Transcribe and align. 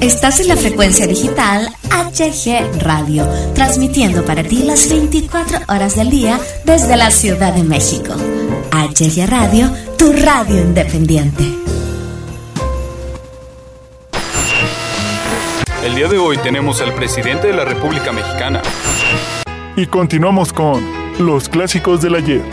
Estás 0.00 0.40
en 0.40 0.48
la 0.48 0.56
frecuencia 0.56 1.06
digital 1.06 1.68
HG 1.90 2.82
Radio, 2.82 3.26
transmitiendo 3.54 4.24
para 4.24 4.42
ti 4.42 4.62
las 4.62 4.90
24 4.90 5.60
horas 5.68 5.96
del 5.96 6.10
día 6.10 6.38
desde 6.64 6.96
la 6.96 7.10
Ciudad 7.10 7.54
de 7.54 7.62
México. 7.62 8.14
HG 8.72 9.26
Radio, 9.26 9.70
tu 9.96 10.12
radio 10.12 10.60
independiente. 10.60 11.44
El 15.82 15.94
día 15.94 16.08
de 16.08 16.18
hoy 16.18 16.36
tenemos 16.38 16.82
al 16.82 16.92
presidente 16.92 17.46
de 17.46 17.54
la 17.54 17.64
República 17.64 18.12
Mexicana. 18.12 18.60
Y 19.76 19.86
continuamos 19.86 20.52
con 20.52 20.84
los 21.18 21.48
clásicos 21.48 22.02
del 22.02 22.16
ayer. 22.16 22.44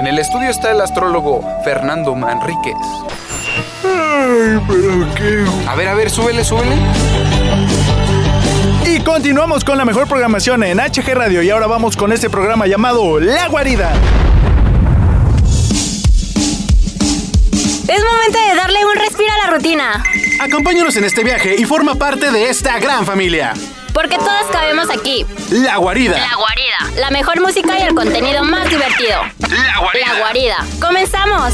En 0.00 0.08
el 0.08 0.18
estudio 0.18 0.50
está 0.50 0.72
el 0.72 0.80
astrólogo 0.80 1.44
Fernando 1.62 2.16
Manríquez. 2.16 2.74
Ay, 3.84 4.60
pero 4.68 5.14
qué. 5.14 5.44
A 5.68 5.74
ver, 5.74 5.88
a 5.88 5.94
ver, 5.94 6.10
súbele, 6.10 6.44
súbele. 6.44 6.76
Y 8.86 9.00
continuamos 9.00 9.64
con 9.64 9.78
la 9.78 9.84
mejor 9.84 10.06
programación 10.08 10.62
en 10.64 10.78
HG 10.78 11.14
Radio 11.14 11.42
y 11.42 11.50
ahora 11.50 11.66
vamos 11.66 11.96
con 11.96 12.12
este 12.12 12.28
programa 12.30 12.66
llamado 12.66 13.20
La 13.20 13.48
Guarida. 13.48 13.92
Es 17.88 18.04
momento 18.04 18.38
de 18.48 18.54
darle 18.56 18.84
un 18.84 18.96
respiro 18.96 19.30
a 19.32 19.46
la 19.46 19.54
rutina. 19.54 20.02
Acompáñanos 20.40 20.96
en 20.96 21.04
este 21.04 21.24
viaje 21.24 21.56
y 21.58 21.64
forma 21.64 21.94
parte 21.94 22.30
de 22.30 22.48
esta 22.48 22.78
gran 22.78 23.04
familia. 23.04 23.52
Porque 23.92 24.16
todos 24.16 24.46
cabemos 24.50 24.88
aquí. 24.90 25.26
La 25.50 25.76
Guarida. 25.76 26.18
La 26.18 26.36
guarida. 26.36 27.00
La 27.00 27.10
mejor 27.10 27.40
música 27.40 27.78
y 27.78 27.82
el 27.82 27.94
contenido 27.94 28.42
más 28.44 28.68
divertido. 28.70 29.20
La 29.40 29.78
Guarida. 29.78 30.12
La 30.12 30.18
guarida. 30.20 30.56
¡Comenzamos! 30.80 31.52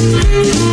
One, 0.00 0.69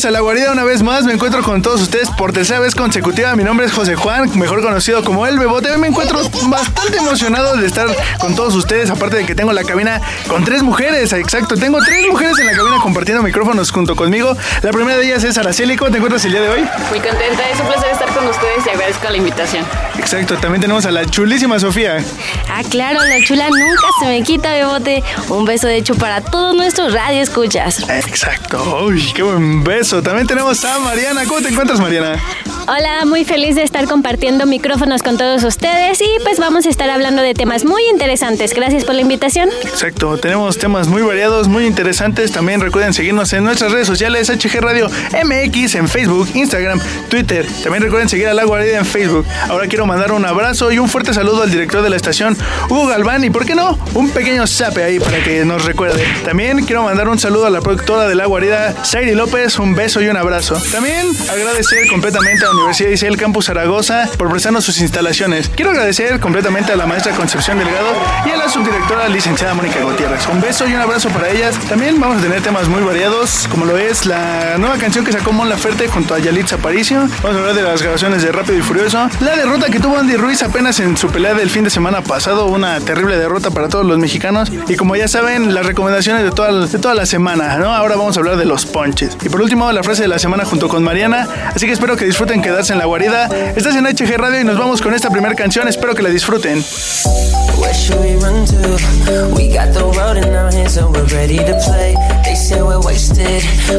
Bienvenidos 0.00 0.18
a 0.18 0.18
La 0.18 0.24
Guarida 0.24 0.52
una 0.52 0.64
vez 0.64 0.82
más. 0.82 1.04
Me 1.04 1.12
encuentro 1.12 1.42
con 1.42 1.60
todos 1.60 1.82
ustedes 1.82 2.08
por 2.16 2.32
tercera 2.32 2.58
vez 2.58 2.74
consecutiva. 2.74 3.36
Mi 3.36 3.44
nombre 3.44 3.66
es 3.66 3.72
José 3.72 3.96
Juan, 3.96 4.30
mejor 4.38 4.62
conocido 4.62 5.04
como 5.04 5.26
El 5.26 5.38
Bebote. 5.38 5.70
Hoy 5.70 5.76
me 5.76 5.88
encuentro 5.88 6.22
bastante 6.44 6.96
emocionado 6.96 7.54
de 7.56 7.66
estar 7.66 7.86
con 8.18 8.34
todos 8.34 8.54
ustedes. 8.54 8.88
Aparte 8.88 9.16
de 9.18 9.26
que 9.26 9.34
tengo 9.34 9.52
la 9.52 9.62
cabina 9.62 10.00
con 10.26 10.42
tres 10.42 10.62
mujeres. 10.62 11.12
Exacto, 11.12 11.54
tengo 11.54 11.80
tres 11.84 12.06
mujeres 12.10 12.38
en 12.38 12.46
la 12.46 12.52
cabina 12.56 12.76
compartiendo 12.82 13.22
micrófonos 13.22 13.70
junto 13.70 13.94
conmigo. 13.94 14.34
La 14.62 14.70
primera 14.70 14.96
de 14.96 15.04
ellas 15.04 15.22
es 15.24 15.36
Araceli. 15.36 15.76
¿Cómo 15.76 15.90
te 15.90 15.98
encuentras 15.98 16.24
el 16.24 16.32
día 16.32 16.40
de 16.40 16.48
hoy? 16.48 16.60
Muy 16.88 17.00
contenta, 17.00 17.50
es 17.50 17.60
un 17.60 17.66
placer 17.66 17.90
estar 17.90 18.08
con 18.08 18.26
ustedes 18.26 18.64
y 18.66 18.70
agradezco 18.70 19.10
la 19.10 19.16
invitación. 19.18 19.66
Exacto, 20.12 20.38
también 20.38 20.60
tenemos 20.60 20.86
a 20.86 20.90
la 20.90 21.06
chulísima 21.06 21.60
Sofía. 21.60 22.02
Ah, 22.48 22.62
claro, 22.68 22.98
la 22.98 23.24
chula 23.24 23.46
nunca 23.48 23.86
se 24.00 24.06
me 24.06 24.24
quita, 24.24 24.50
bebote. 24.50 25.04
Un 25.28 25.44
beso 25.44 25.68
de 25.68 25.76
hecho 25.76 25.94
para 25.94 26.20
todos 26.20 26.52
nuestros 26.56 26.92
radioescuchas. 26.92 27.88
Exacto, 27.88 28.86
uy, 28.86 29.12
qué 29.14 29.22
buen 29.22 29.62
beso. 29.62 30.02
También 30.02 30.26
tenemos 30.26 30.64
a 30.64 30.80
Mariana. 30.80 31.22
¿Cómo 31.26 31.40
te 31.40 31.50
encuentras, 31.50 31.78
Mariana? 31.78 32.20
Hola, 32.66 33.04
muy 33.04 33.24
feliz 33.24 33.56
de 33.56 33.62
estar 33.62 33.86
compartiendo 33.86 34.46
micrófonos 34.46 35.02
con 35.02 35.16
todos 35.16 35.42
ustedes 35.42 36.00
y 36.00 36.08
pues 36.22 36.38
vamos 36.38 36.66
a 36.66 36.68
estar 36.68 36.88
hablando 36.90 37.22
de 37.22 37.34
temas 37.34 37.64
muy 37.64 37.82
interesantes. 37.90 38.54
Gracias 38.54 38.84
por 38.84 38.94
la 38.94 39.00
invitación. 39.00 39.48
Exacto, 39.62 40.18
tenemos 40.18 40.58
temas 40.58 40.86
muy 40.86 41.02
variados, 41.02 41.48
muy 41.48 41.66
interesantes. 41.66 42.30
También 42.30 42.60
recuerden 42.60 42.92
seguirnos 42.92 43.32
en 43.32 43.44
nuestras 43.44 43.72
redes 43.72 43.86
sociales, 43.86 44.28
HG 44.30 44.60
Radio 44.60 44.88
MX 45.24 45.74
en 45.74 45.88
Facebook, 45.88 46.28
Instagram, 46.34 46.80
Twitter. 47.08 47.46
También 47.62 47.82
recuerden 47.82 48.08
seguir 48.08 48.28
a 48.28 48.34
La 48.34 48.44
Guarida 48.44 48.78
en 48.78 48.86
Facebook. 48.86 49.26
Ahora 49.48 49.66
quiero 49.66 49.86
mandar 49.86 50.12
un 50.12 50.24
abrazo 50.24 50.70
y 50.70 50.78
un 50.78 50.88
fuerte 50.88 51.12
saludo 51.14 51.42
al 51.42 51.50
director 51.50 51.82
de 51.82 51.90
la 51.90 51.96
estación, 51.96 52.36
Hugo 52.68 52.86
Galván, 52.86 53.24
y 53.24 53.30
por 53.30 53.46
qué 53.46 53.54
no, 53.54 53.78
un 53.94 54.10
pequeño 54.10 54.46
zape 54.46 54.84
ahí 54.84 55.00
para 55.00 55.22
que 55.22 55.44
nos 55.44 55.64
recuerde. 55.64 56.04
También 56.24 56.64
quiero 56.64 56.82
mandar 56.82 57.08
un 57.08 57.18
saludo 57.18 57.46
a 57.46 57.50
la 57.50 57.60
productora 57.60 58.06
de 58.06 58.14
La 58.14 58.26
Guarida, 58.26 58.84
Sairi 58.84 59.14
López, 59.14 59.58
un 59.58 59.74
beso 59.74 60.00
y 60.00 60.08
un 60.08 60.16
abrazo. 60.16 60.60
También 60.70 61.06
agradecer 61.28 61.88
completamente 61.88 62.44
a 62.44 62.59
Universidad 62.60 62.90
Isel 62.90 63.16
Campus 63.16 63.46
Zaragoza 63.46 64.08
por 64.18 64.30
prestarnos 64.30 64.64
sus 64.64 64.80
instalaciones. 64.80 65.48
Quiero 65.48 65.70
agradecer 65.70 66.20
completamente 66.20 66.72
a 66.72 66.76
la 66.76 66.86
maestra 66.86 67.12
Concepción 67.12 67.58
Delgado 67.58 67.88
y 68.26 68.30
a 68.30 68.36
la 68.36 68.48
subdirectora 68.48 69.08
licenciada 69.08 69.54
Mónica 69.54 69.82
Gutiérrez. 69.82 70.26
Un 70.28 70.40
beso 70.40 70.68
y 70.68 70.74
un 70.74 70.80
abrazo 70.80 71.08
para 71.08 71.30
ellas. 71.30 71.58
También 71.68 71.98
vamos 71.98 72.18
a 72.18 72.20
tener 72.20 72.42
temas 72.42 72.68
muy 72.68 72.82
variados, 72.82 73.48
como 73.50 73.64
lo 73.64 73.78
es 73.78 74.04
la 74.06 74.58
nueva 74.58 74.76
canción 74.76 75.04
que 75.04 75.12
sacó 75.12 75.32
Mon 75.32 75.48
Laferte 75.48 75.88
junto 75.88 76.14
a 76.14 76.18
Yalitza 76.18 76.56
Aparicio. 76.56 77.08
Vamos 77.22 77.36
a 77.36 77.40
hablar 77.40 77.54
de 77.54 77.62
las 77.62 77.82
grabaciones 77.82 78.22
de 78.22 78.30
Rápido 78.30 78.58
y 78.58 78.62
Furioso. 78.62 79.08
La 79.20 79.36
derrota 79.36 79.70
que 79.70 79.80
tuvo 79.80 79.98
Andy 79.98 80.16
Ruiz 80.16 80.42
apenas 80.42 80.78
en 80.80 80.96
su 80.96 81.08
pelea 81.08 81.34
del 81.34 81.50
fin 81.50 81.64
de 81.64 81.70
semana 81.70 82.02
pasado, 82.02 82.46
una 82.46 82.78
terrible 82.80 83.16
derrota 83.16 83.50
para 83.50 83.68
todos 83.68 83.86
los 83.86 83.98
mexicanos. 83.98 84.52
Y 84.68 84.76
como 84.76 84.96
ya 84.96 85.08
saben, 85.08 85.54
las 85.54 85.64
recomendaciones 85.66 86.24
de 86.24 86.30
toda, 86.30 86.66
de 86.66 86.78
toda 86.78 86.94
la 86.94 87.06
semana. 87.06 87.54
Ahora 87.54 87.96
vamos 87.96 88.16
a 88.16 88.20
hablar 88.20 88.36
de 88.36 88.44
los 88.44 88.66
ponches. 88.66 89.16
Y 89.22 89.28
por 89.28 89.40
último, 89.40 89.72
la 89.72 89.82
frase 89.82 90.02
de 90.02 90.08
la 90.08 90.18
semana 90.18 90.44
junto 90.44 90.68
con 90.68 90.84
Mariana. 90.84 91.26
Así 91.54 91.66
que 91.66 91.72
espero 91.72 91.96
que 91.96 92.04
disfruten 92.04 92.39
quedarse 92.42 92.72
en 92.72 92.78
la 92.78 92.86
guarida. 92.86 93.28
Estás 93.56 93.74
en 93.76 93.84
HG 93.84 94.16
Radio 94.16 94.40
y 94.40 94.44
nos 94.44 94.58
vamos 94.58 94.80
con 94.80 94.94
esta 94.94 95.10
primera 95.10 95.34
canción. 95.34 95.68
Espero 95.68 95.94
que 95.94 96.02
la 96.02 96.10
disfruten. 96.10 96.64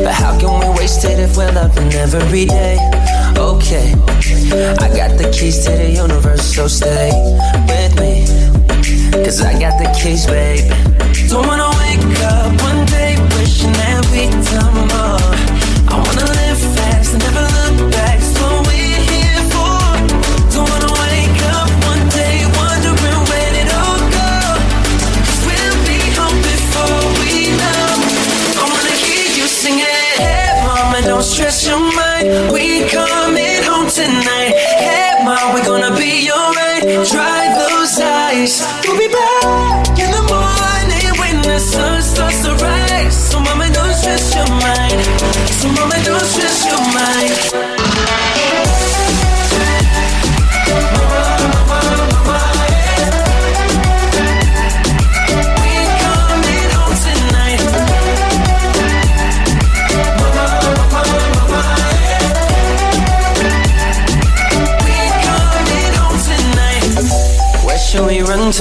But 0.04 0.14
how 0.14 0.38
can 0.40 0.60
we 0.60 0.70
waste 0.80 1.04
it 1.04 1.20
if 1.20 1.38
keys 5.32 5.64
to 5.66 5.72
the 5.72 5.90
universe, 5.90 6.56
so 6.56 6.68
stay 6.68 7.12
with 7.68 8.00
me. 8.00 8.26
Cause 9.24 9.42
I 9.42 9.60
got 9.60 9.80
the 9.82 9.90
keys, 10.00 10.26
babe. 10.26 10.72
Wanna 11.32 11.70
wake 11.80 12.20
up 12.22 12.62
one 12.62 12.86
day 12.86 12.91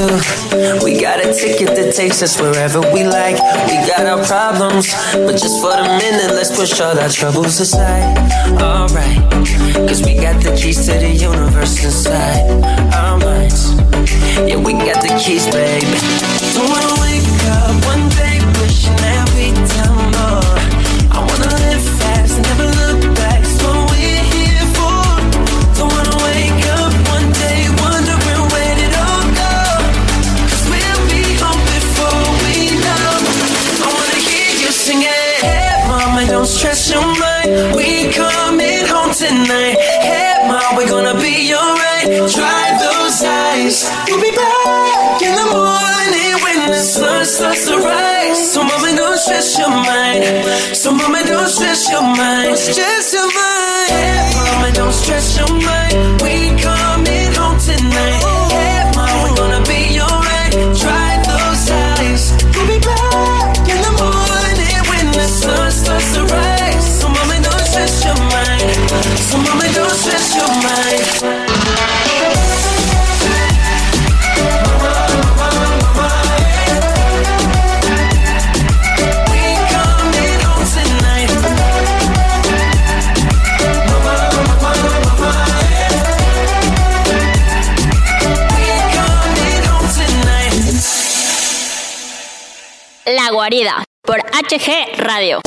We 0.01 0.99
got 0.99 1.21
a 1.21 1.35
ticket 1.35 1.77
that 1.77 1.93
takes 1.95 2.23
us 2.23 2.41
wherever 2.41 2.81
we 2.81 3.05
like. 3.05 3.37
We 3.69 3.77
got 3.85 4.07
our 4.07 4.25
problems, 4.25 4.89
but 5.13 5.37
just 5.37 5.61
for 5.61 5.77
the 5.77 5.85
minute, 6.01 6.33
let's 6.33 6.57
push 6.57 6.81
all 6.81 6.99
our 6.99 7.11
troubles 7.11 7.61
aside. 7.61 8.17
Alright, 8.57 9.21
cause 9.87 10.01
we 10.01 10.15
got 10.15 10.43
the 10.43 10.57
keys 10.57 10.87
to 10.87 10.93
the 10.93 11.11
universe 11.11 11.70
just 51.81 51.93
your 51.93 52.03
mind. 52.03 52.51
It's 52.51 52.77
just 52.77 53.15
your 53.15 53.23
mind. 53.23 53.89
Yeah, 53.89 54.31
mama, 54.37 54.73
don't 54.73 54.93
por 94.05 94.21
HG 94.21 94.97
Radio. 94.97 95.41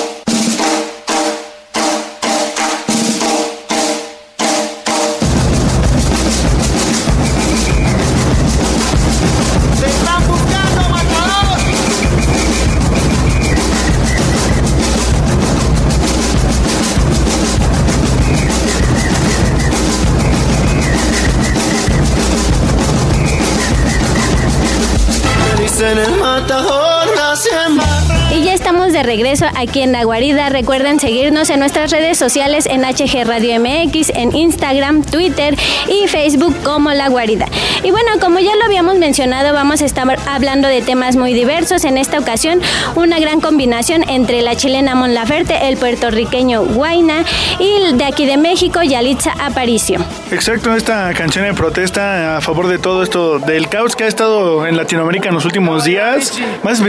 Regreso 29.03 29.45
aquí 29.55 29.81
en 29.81 29.91
La 29.91 30.03
Guarida. 30.03 30.49
Recuerden 30.49 30.99
seguirnos 30.99 31.49
en 31.49 31.59
nuestras 31.59 31.91
redes 31.91 32.17
sociales 32.17 32.65
en 32.65 32.81
HG 32.81 33.25
Radio 33.25 33.59
MX, 33.59 34.09
en 34.15 34.35
Instagram, 34.35 35.03
Twitter 35.03 35.55
y 35.87 36.07
Facebook 36.07 36.55
como 36.63 36.91
La 36.91 37.09
Guarida. 37.09 37.45
Y 37.83 37.91
bueno, 37.91 38.11
como 38.19 38.39
ya 38.39 38.55
lo 38.55 38.63
habíamos 38.65 38.95
mencionado, 38.95 39.53
vamos 39.53 39.81
a 39.81 39.85
estar 39.85 40.17
hablando 40.27 40.67
de 40.67 40.81
temas 40.81 41.15
muy 41.15 41.33
diversos. 41.33 41.83
En 41.85 41.97
esta 41.97 42.19
ocasión, 42.19 42.61
una 42.95 43.19
gran 43.19 43.41
combinación 43.41 44.03
entre 44.09 44.41
la 44.41 44.55
chilena 44.55 44.95
Mon 44.95 45.13
Laferte, 45.13 45.67
el 45.67 45.77
puertorriqueño 45.77 46.63
Guaina 46.63 47.25
y 47.59 47.95
de 47.95 48.05
aquí 48.05 48.25
de 48.25 48.37
México, 48.37 48.81
Yalitza 48.81 49.33
Aparicio. 49.39 49.99
Exacto, 50.31 50.75
esta 50.75 51.13
canción 51.13 51.45
de 51.45 51.53
protesta 51.53 52.37
a 52.37 52.41
favor 52.41 52.67
de 52.67 52.79
todo 52.79 53.03
esto, 53.03 53.39
del 53.39 53.69
caos 53.69 53.95
que 53.95 54.05
ha 54.05 54.07
estado 54.07 54.65
en 54.65 54.77
Latinoamérica 54.77 55.29
en 55.29 55.35
los 55.35 55.45
últimos 55.45 55.83
días. 55.83 56.33
Más, 56.63 56.81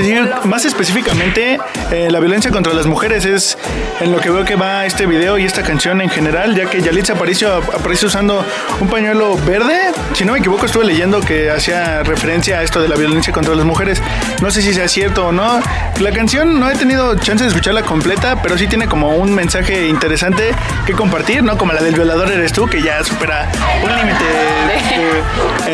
más 0.44 0.64
específicamente, 0.64 1.58
eh, 1.90 2.03
la 2.10 2.20
violencia 2.20 2.50
contra 2.50 2.72
las 2.72 2.86
mujeres 2.86 3.24
es 3.24 3.56
en 4.00 4.12
lo 4.12 4.18
que 4.20 4.30
veo 4.30 4.44
que 4.44 4.56
va 4.56 4.84
este 4.86 5.06
video 5.06 5.38
y 5.38 5.44
esta 5.44 5.62
canción 5.62 6.00
en 6.00 6.08
general, 6.10 6.54
ya 6.54 6.66
que 6.66 6.80
Yalitza 6.82 7.12
Aparicio 7.14 7.54
ap- 7.54 7.74
aparece 7.74 8.06
usando 8.06 8.44
un 8.80 8.88
pañuelo 8.88 9.36
verde. 9.46 9.92
Si 10.14 10.24
no 10.24 10.32
me 10.32 10.38
equivoco, 10.40 10.66
estuve 10.66 10.84
leyendo 10.84 11.20
que 11.20 11.50
hacía 11.50 12.02
referencia 12.02 12.58
a 12.58 12.62
esto 12.62 12.80
de 12.80 12.88
la 12.88 12.96
violencia 12.96 13.32
contra 13.32 13.54
las 13.54 13.64
mujeres. 13.64 14.02
No 14.42 14.50
sé 14.50 14.62
si 14.62 14.74
sea 14.74 14.88
cierto 14.88 15.26
o 15.26 15.32
no. 15.32 15.60
La 16.00 16.10
canción 16.12 16.58
no 16.58 16.70
he 16.70 16.74
tenido 16.76 17.14
chance 17.16 17.44
de 17.44 17.48
escucharla 17.48 17.82
completa, 17.82 18.40
pero 18.42 18.58
sí 18.58 18.66
tiene 18.66 18.86
como 18.88 19.16
un 19.16 19.34
mensaje 19.34 19.86
interesante 19.88 20.52
que 20.86 20.92
compartir, 20.92 21.42
¿no? 21.42 21.56
Como 21.56 21.72
la 21.72 21.82
del 21.82 21.94
violador 21.94 22.30
eres 22.30 22.52
tú, 22.52 22.66
que 22.66 22.82
ya 22.82 23.02
supera 23.04 23.48
un 23.84 23.96
límite 23.96 24.24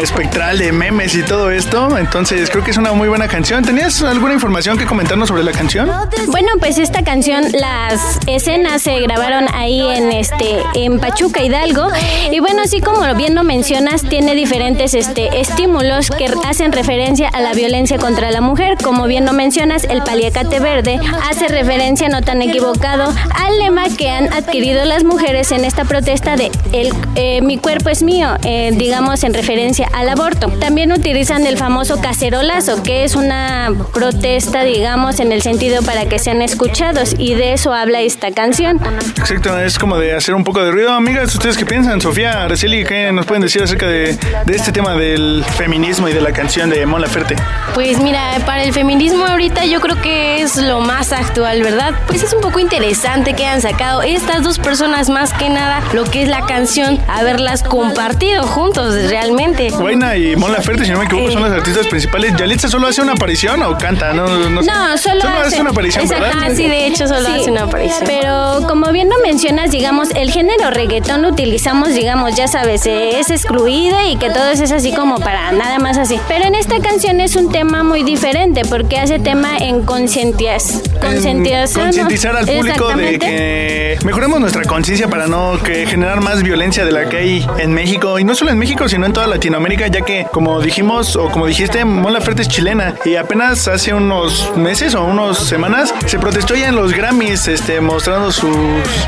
espectral 0.02 0.58
de 0.58 0.72
memes 0.72 1.14
y 1.14 1.22
todo 1.22 1.50
esto. 1.50 1.96
Entonces 1.98 2.50
creo 2.50 2.62
que 2.64 2.70
es 2.70 2.76
una 2.76 2.92
muy 2.92 3.08
buena 3.08 3.28
canción. 3.28 3.64
¿Tenías 3.64 4.02
alguna 4.02 4.34
información 4.34 4.76
que 4.78 4.86
comentarnos 4.86 5.28
sobre 5.28 5.42
la 5.42 5.52
canción? 5.52 5.88
Bueno, 6.28 6.48
pues 6.58 6.78
esta 6.78 7.02
canción, 7.02 7.44
las 7.52 8.18
escenas 8.26 8.82
se 8.82 9.00
grabaron 9.00 9.46
ahí 9.54 9.80
en 9.80 10.12
este 10.12 10.62
en 10.74 11.00
Pachuca 11.00 11.42
Hidalgo 11.42 11.88
y 12.30 12.40
bueno, 12.40 12.62
así 12.62 12.80
como 12.80 13.14
bien 13.14 13.34
lo 13.34 13.42
mencionas, 13.42 14.02
tiene 14.02 14.34
diferentes 14.34 14.94
este 14.94 15.40
estímulos 15.40 16.10
que 16.10 16.26
hacen 16.46 16.72
referencia 16.72 17.28
a 17.28 17.40
la 17.40 17.54
violencia 17.54 17.98
contra 17.98 18.30
la 18.30 18.40
mujer, 18.40 18.76
como 18.82 19.06
bien 19.06 19.24
lo 19.24 19.32
mencionas, 19.32 19.84
el 19.84 20.02
paliacate 20.02 20.60
verde 20.60 21.00
hace 21.28 21.48
referencia 21.48 22.08
no 22.08 22.20
tan 22.22 22.42
equivocado 22.42 23.12
al 23.34 23.58
lema 23.58 23.84
que 23.96 24.10
han 24.10 24.32
adquirido 24.32 24.84
las 24.84 25.04
mujeres 25.04 25.52
en 25.52 25.64
esta 25.64 25.84
protesta 25.84 26.36
de 26.36 26.50
el 26.72 26.92
eh, 27.14 27.40
mi 27.40 27.56
cuerpo 27.56 27.88
es 27.88 28.02
mío, 28.02 28.28
eh, 28.44 28.72
digamos 28.76 29.24
en 29.24 29.34
referencia 29.34 29.88
al 29.92 30.08
aborto. 30.08 30.48
También 30.60 30.92
utilizan 30.92 31.46
el 31.46 31.56
famoso 31.56 32.00
cacerolazo, 32.00 32.82
que 32.82 33.04
es 33.04 33.16
una 33.16 33.72
protesta, 33.92 34.62
digamos, 34.62 35.20
en 35.20 35.32
el 35.32 35.42
sentido 35.42 35.82
para 35.82 36.09
que 36.10 36.18
sean 36.18 36.42
escuchados 36.42 37.14
y 37.16 37.34
de 37.34 37.54
eso 37.54 37.72
habla 37.72 38.00
esta 38.00 38.32
canción. 38.32 38.80
Exacto, 39.16 39.58
es 39.58 39.78
como 39.78 39.96
de 39.96 40.14
hacer 40.14 40.34
un 40.34 40.44
poco 40.44 40.62
de 40.62 40.72
ruido. 40.72 40.92
Amigas, 40.92 41.32
¿ustedes 41.34 41.56
qué 41.56 41.64
piensan? 41.64 42.00
Sofía, 42.00 42.42
Araceli, 42.44 42.84
¿qué 42.84 43.12
nos 43.12 43.24
pueden 43.24 43.42
decir 43.42 43.62
acerca 43.62 43.86
de, 43.86 44.18
de 44.44 44.56
este 44.56 44.72
tema 44.72 44.94
del 44.94 45.44
feminismo 45.56 46.08
y 46.08 46.12
de 46.12 46.20
la 46.20 46.32
canción 46.32 46.68
de 46.68 46.84
Mon 46.84 47.00
Laferte? 47.00 47.36
Pues 47.74 48.00
mira, 48.02 48.38
para 48.44 48.64
el 48.64 48.72
feminismo 48.72 49.24
ahorita 49.24 49.64
yo 49.66 49.80
creo 49.80 50.02
que 50.02 50.42
es 50.42 50.56
lo 50.56 50.80
más 50.80 51.12
actual, 51.12 51.62
¿verdad? 51.62 51.94
Pues 52.08 52.22
es 52.22 52.32
un 52.32 52.40
poco 52.40 52.58
interesante 52.58 53.34
que 53.34 53.46
hayan 53.46 53.62
sacado 53.62 54.02
estas 54.02 54.42
dos 54.42 54.58
personas 54.58 55.08
más 55.08 55.32
que 55.32 55.48
nada 55.48 55.80
lo 55.92 56.04
que 56.04 56.22
es 56.22 56.28
la 56.28 56.44
canción, 56.46 56.98
haberlas 57.08 57.62
compartido 57.62 58.42
juntos 58.42 58.94
realmente. 59.08 59.70
Guaina 59.70 60.16
y 60.16 60.34
Mon 60.34 60.50
Laferte, 60.50 60.84
si 60.84 60.90
no 60.90 60.98
me 60.98 61.04
equivoco, 61.04 61.30
son 61.30 61.42
las 61.42 61.52
artistas 61.52 61.86
principales. 61.86 62.34
¿Yalitza 62.36 62.68
solo 62.68 62.88
hace 62.88 63.00
una 63.00 63.12
aparición 63.12 63.62
o 63.62 63.78
canta? 63.78 64.12
No, 64.12 64.26
no, 64.26 64.62
sé. 64.62 64.70
No, 64.70 64.98
solo, 64.98 65.22
hace, 65.44 65.60
una 65.60 65.70
aparición, 65.70 65.99
¿verdad? 66.08 66.32
Ah, 66.42 66.48
sí, 66.54 66.68
de 66.68 66.86
hecho 66.86 67.06
solo 67.06 67.28
hace 67.28 67.50
una 67.50 67.64
aparición. 67.64 68.04
Pero 68.06 68.66
como 68.66 68.90
bien 68.92 69.08
lo 69.08 69.16
mencionas, 69.24 69.70
digamos, 69.70 70.10
el 70.14 70.30
género 70.30 70.70
reggaetón 70.70 71.22
lo 71.22 71.28
utilizamos, 71.28 71.94
digamos, 71.94 72.34
ya 72.36 72.48
sabes, 72.48 72.86
eh, 72.86 73.18
es 73.18 73.30
excluida 73.30 74.06
y 74.06 74.16
que 74.16 74.30
todo 74.30 74.48
eso 74.50 74.64
es 74.64 74.72
así 74.72 74.92
como 74.92 75.18
para 75.20 75.52
nada 75.52 75.78
más 75.78 75.98
así. 75.98 76.18
Pero 76.28 76.44
en 76.44 76.54
esta 76.54 76.80
canción 76.80 77.20
es 77.20 77.36
un 77.36 77.50
tema 77.50 77.82
muy 77.82 78.02
diferente 78.02 78.62
porque 78.68 78.98
hace 78.98 79.18
tema 79.18 79.58
en 79.58 79.84
concientias. 79.84 80.82
Concientizar 81.00 82.36
al 82.36 82.46
público 82.46 82.88
de 82.88 83.18
que 83.18 83.98
mejoremos 84.04 84.40
nuestra 84.40 84.64
conciencia 84.64 85.08
para 85.08 85.26
no 85.26 85.58
que 85.62 85.86
generar 85.86 86.20
más 86.20 86.42
violencia 86.42 86.84
de 86.84 86.92
la 86.92 87.08
que 87.08 87.16
hay 87.16 87.46
en 87.58 87.72
México 87.72 88.18
y 88.18 88.24
no 88.24 88.34
solo 88.34 88.50
en 88.50 88.58
México 88.58 88.88
sino 88.88 89.06
en 89.06 89.12
toda 89.12 89.26
Latinoamérica 89.26 89.86
ya 89.88 90.02
que 90.02 90.26
como 90.32 90.60
dijimos 90.60 91.16
o 91.16 91.30
como 91.30 91.46
dijiste 91.46 91.84
Mon 91.84 92.12
Laferte 92.12 92.42
es 92.42 92.48
chilena 92.48 92.94
y 93.04 93.16
apenas 93.16 93.68
hace 93.68 93.94
unos 93.94 94.56
meses 94.56 94.94
o 94.94 95.04
unas 95.04 95.38
semanas 95.38 95.89
se 96.06 96.18
protestó 96.18 96.54
ya 96.54 96.68
en 96.68 96.76
los 96.76 96.92
Grammys 96.92 97.48
este 97.48 97.80
mostrando 97.80 98.32
sus, 98.32 98.56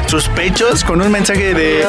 sus 0.07 0.29
pechos 0.29 0.85
con 0.85 1.01
un 1.01 1.11
mensaje 1.11 1.55
de 1.55 1.85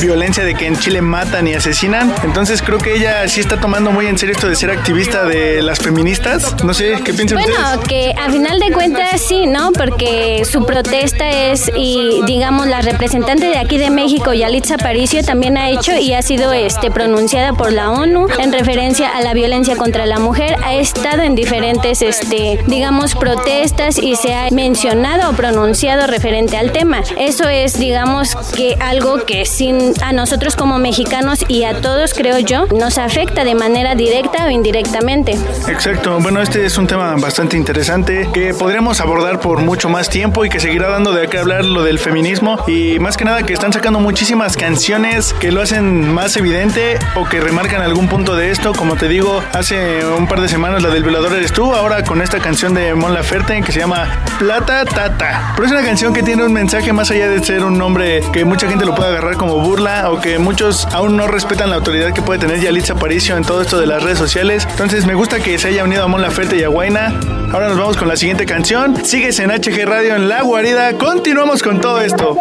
violencia 0.00 0.44
de 0.44 0.54
que 0.54 0.66
en 0.66 0.78
Chile 0.78 1.00
matan 1.00 1.46
y 1.48 1.54
asesinan 1.54 2.14
entonces 2.22 2.62
creo 2.62 2.78
que 2.78 2.94
ella 2.94 3.26
sí 3.28 3.40
está 3.40 3.60
tomando 3.60 3.90
muy 3.90 4.06
en 4.06 4.18
serio 4.18 4.34
esto 4.34 4.48
de 4.48 4.56
ser 4.56 4.70
activista 4.70 5.24
de 5.24 5.62
las 5.62 5.78
feministas 5.78 6.62
no 6.64 6.74
sé 6.74 6.98
qué 7.04 7.14
piensan 7.14 7.38
Bueno, 7.38 7.54
ustedes 7.54 7.88
que 7.88 8.14
a 8.18 8.30
final 8.30 8.58
de 8.58 8.72
cuentas 8.72 9.20
sí, 9.20 9.46
¿no? 9.46 9.72
Porque 9.72 10.44
su 10.44 10.64
protesta 10.64 11.28
es, 11.30 11.70
y 11.74 12.20
digamos, 12.26 12.66
la 12.66 12.80
representante 12.80 13.46
de 13.46 13.58
aquí 13.58 13.78
de 13.78 13.90
México, 13.90 14.32
Yalitza 14.32 14.74
Aparicio, 14.74 15.22
también 15.24 15.56
ha 15.56 15.70
hecho 15.70 15.96
y 15.96 16.14
ha 16.14 16.22
sido 16.22 16.52
este, 16.52 16.90
pronunciada 16.90 17.52
por 17.52 17.72
la 17.72 17.90
ONU 17.90 18.26
en 18.38 18.52
referencia 18.52 19.16
a 19.16 19.22
la 19.22 19.34
violencia 19.34 19.76
contra 19.76 20.06
la 20.06 20.18
mujer. 20.18 20.56
Ha 20.64 20.74
estado 20.74 21.22
en 21.22 21.34
diferentes, 21.34 22.02
este, 22.02 22.58
digamos, 22.66 23.14
protestas 23.14 23.98
y 23.98 24.16
se 24.16 24.27
ha 24.34 24.48
mencionado 24.50 25.30
o 25.30 25.32
pronunciado 25.34 26.06
referente 26.06 26.56
al 26.56 26.72
tema. 26.72 27.02
Eso 27.18 27.48
es, 27.48 27.78
digamos, 27.78 28.34
que 28.54 28.76
algo 28.80 29.24
que 29.24 29.44
sin, 29.44 29.92
a 30.02 30.12
nosotros 30.12 30.56
como 30.56 30.78
mexicanos 30.78 31.44
y 31.48 31.64
a 31.64 31.80
todos, 31.80 32.14
creo 32.14 32.38
yo, 32.38 32.66
nos 32.66 32.98
afecta 32.98 33.44
de 33.44 33.54
manera 33.54 33.94
directa 33.94 34.46
o 34.46 34.50
indirectamente. 34.50 35.32
Exacto, 35.68 36.18
bueno, 36.20 36.40
este 36.42 36.64
es 36.64 36.78
un 36.78 36.86
tema 36.86 37.14
bastante 37.16 37.56
interesante 37.56 38.28
que 38.32 38.54
podríamos 38.54 39.00
abordar 39.00 39.40
por 39.40 39.60
mucho 39.60 39.88
más 39.88 40.08
tiempo 40.08 40.44
y 40.44 40.48
que 40.48 40.60
seguirá 40.60 40.88
dando 40.88 41.12
de 41.12 41.28
qué 41.28 41.38
hablar 41.38 41.64
lo 41.64 41.82
del 41.82 41.98
feminismo 41.98 42.58
y 42.66 42.98
más 42.98 43.16
que 43.16 43.24
nada 43.24 43.42
que 43.42 43.52
están 43.52 43.72
sacando 43.72 44.00
muchísimas 44.00 44.56
canciones 44.56 45.34
que 45.34 45.52
lo 45.52 45.62
hacen 45.62 46.12
más 46.12 46.36
evidente 46.36 46.98
o 47.16 47.24
que 47.24 47.40
remarcan 47.40 47.82
algún 47.82 48.08
punto 48.08 48.36
de 48.36 48.50
esto, 48.50 48.72
como 48.72 48.96
te 48.96 49.08
digo, 49.08 49.42
hace 49.52 50.04
un 50.06 50.26
par 50.26 50.40
de 50.40 50.48
semanas 50.48 50.82
la 50.82 50.90
del 50.90 51.02
violador 51.02 51.34
eres 51.34 51.52
tú, 51.52 51.74
ahora 51.74 52.04
con 52.04 52.22
esta 52.22 52.38
canción 52.38 52.74
de 52.74 52.94
Mon 52.94 53.14
Laferte 53.14 53.62
que 53.62 53.72
se 53.72 53.80
llama 53.80 54.17
Plata 54.38 54.84
Tata. 54.84 55.52
Pero 55.54 55.66
es 55.66 55.72
una 55.72 55.82
canción 55.82 56.12
que 56.12 56.22
tiene 56.22 56.44
un 56.44 56.52
mensaje 56.52 56.92
más 56.92 57.10
allá 57.10 57.28
de 57.28 57.42
ser 57.42 57.64
un 57.64 57.76
nombre 57.76 58.22
que 58.32 58.44
mucha 58.44 58.68
gente 58.68 58.84
lo 58.84 58.94
puede 58.94 59.10
agarrar 59.10 59.36
como 59.36 59.58
burla 59.58 60.10
o 60.10 60.20
que 60.20 60.38
muchos 60.38 60.86
aún 60.92 61.16
no 61.16 61.26
respetan 61.26 61.70
la 61.70 61.76
autoridad 61.76 62.12
que 62.12 62.22
puede 62.22 62.38
tener 62.38 62.60
Yalitza 62.60 62.94
Aparicio 62.94 63.36
en 63.36 63.44
todo 63.44 63.62
esto 63.62 63.78
de 63.78 63.86
las 63.86 64.02
redes 64.02 64.18
sociales. 64.18 64.66
Entonces 64.70 65.06
me 65.06 65.14
gusta 65.14 65.40
que 65.40 65.58
se 65.58 65.68
haya 65.68 65.84
unido 65.84 66.04
a 66.04 66.08
Mon 66.08 66.22
Laferte 66.22 66.56
y 66.56 66.62
a 66.62 66.68
Guaina. 66.68 67.12
Ahora 67.52 67.68
nos 67.68 67.78
vamos 67.78 67.96
con 67.96 68.08
la 68.08 68.16
siguiente 68.16 68.46
canción. 68.46 69.04
Sigues 69.04 69.38
en 69.40 69.50
HG 69.50 69.84
Radio 69.86 70.14
en 70.14 70.28
La 70.28 70.42
Guarida. 70.42 70.92
Continuamos 70.94 71.62
con 71.62 71.80
todo 71.80 72.00
esto. 72.00 72.38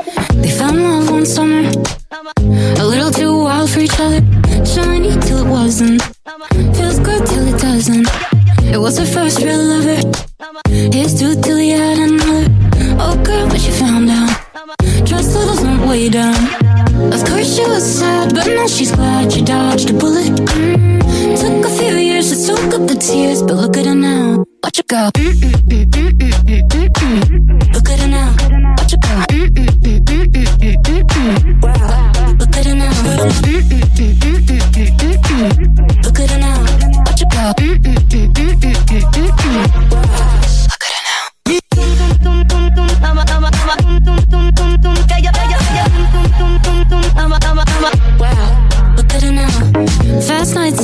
One 1.10 1.25
summer, 1.25 1.65
a 2.77 2.84
little 2.84 3.12
too 3.12 3.48
trust 15.07 15.35
levels 15.35 15.61
went 15.61 15.87
way 15.87 16.09
down. 16.09 16.35
Of 17.13 17.23
course 17.25 17.55
she 17.55 17.63
was 17.65 17.83
sad, 17.83 18.33
but 18.35 18.47
now 18.47 18.67
she's 18.67 18.91
glad 18.91 19.31
she 19.31 19.41
dodged 19.41 19.89
a 19.89 19.93
bullet. 19.93 20.27
Mm. 20.27 20.99
Took 21.39 21.65
a 21.65 21.69
few 21.77 21.95
years 21.95 22.29
to 22.29 22.35
soak 22.35 22.73
up 22.73 22.87
the 22.87 22.95
tears, 22.95 23.41
but 23.41 23.55
look 23.55 23.77
at 23.77 23.85
her 23.85 23.95
now. 23.95 24.43
Watch 24.63 24.77
her 24.77 24.83
go. 24.83 25.09
Look 27.73 27.89
at 27.89 27.99
her 27.99 28.07
now. 28.07 28.35
Watch 28.77 28.91
her 28.91 28.97
go. 28.97 29.15
Look 32.39 32.55
at 32.57 32.65
her 32.65 32.75
now. 32.75 32.91
Look 36.03 36.19
at 36.19 36.29
her 36.31 36.39
now. 36.39 36.61
Watch 37.05 37.21
her 37.21 37.29
go. 37.31 38.06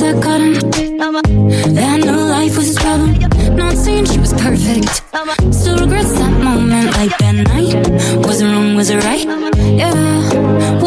I 0.04 0.12
caught 0.20 0.40
him. 0.40 0.54
Life 2.44 2.56
was 2.58 2.66
his 2.66 2.78
problem. 2.78 3.14
Not 3.56 3.72
saying 3.76 4.04
she 4.04 4.18
was 4.18 4.32
perfect. 4.34 4.88
Still 5.54 5.78
regrets 5.78 6.12
that 6.12 6.42
moment, 6.44 6.92
like 6.98 7.16
that 7.18 7.32
night. 7.32 8.26
Was 8.26 8.42
it 8.42 8.46
wrong? 8.46 8.74
Was 8.74 8.90
it 8.90 9.02
right? 9.02 9.24
Yeah. 9.80 10.83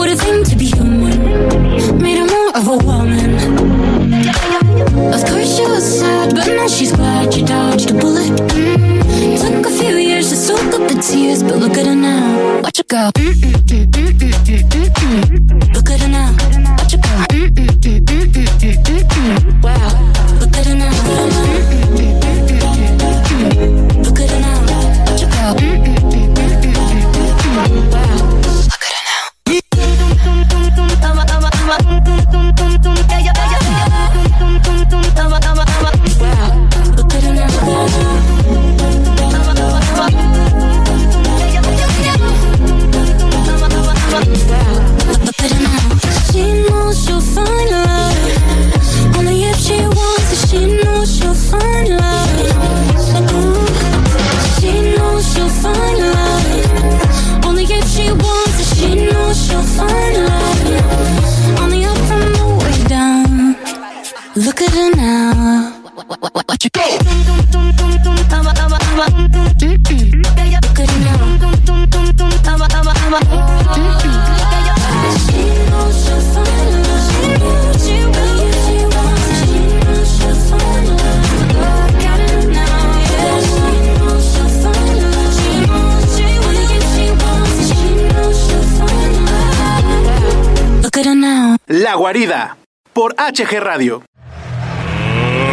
La 91.67 91.95
Guarida, 91.95 92.57
por 92.93 93.13
HG 93.15 93.59
Radio. 93.59 94.03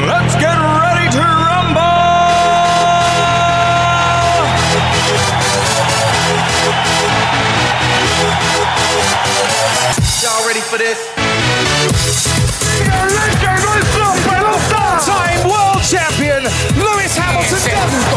Let's 0.06 0.34
get 0.38 0.73
Lewis 16.76 17.16
Hamilton. 17.16 17.58
punto 17.90 18.13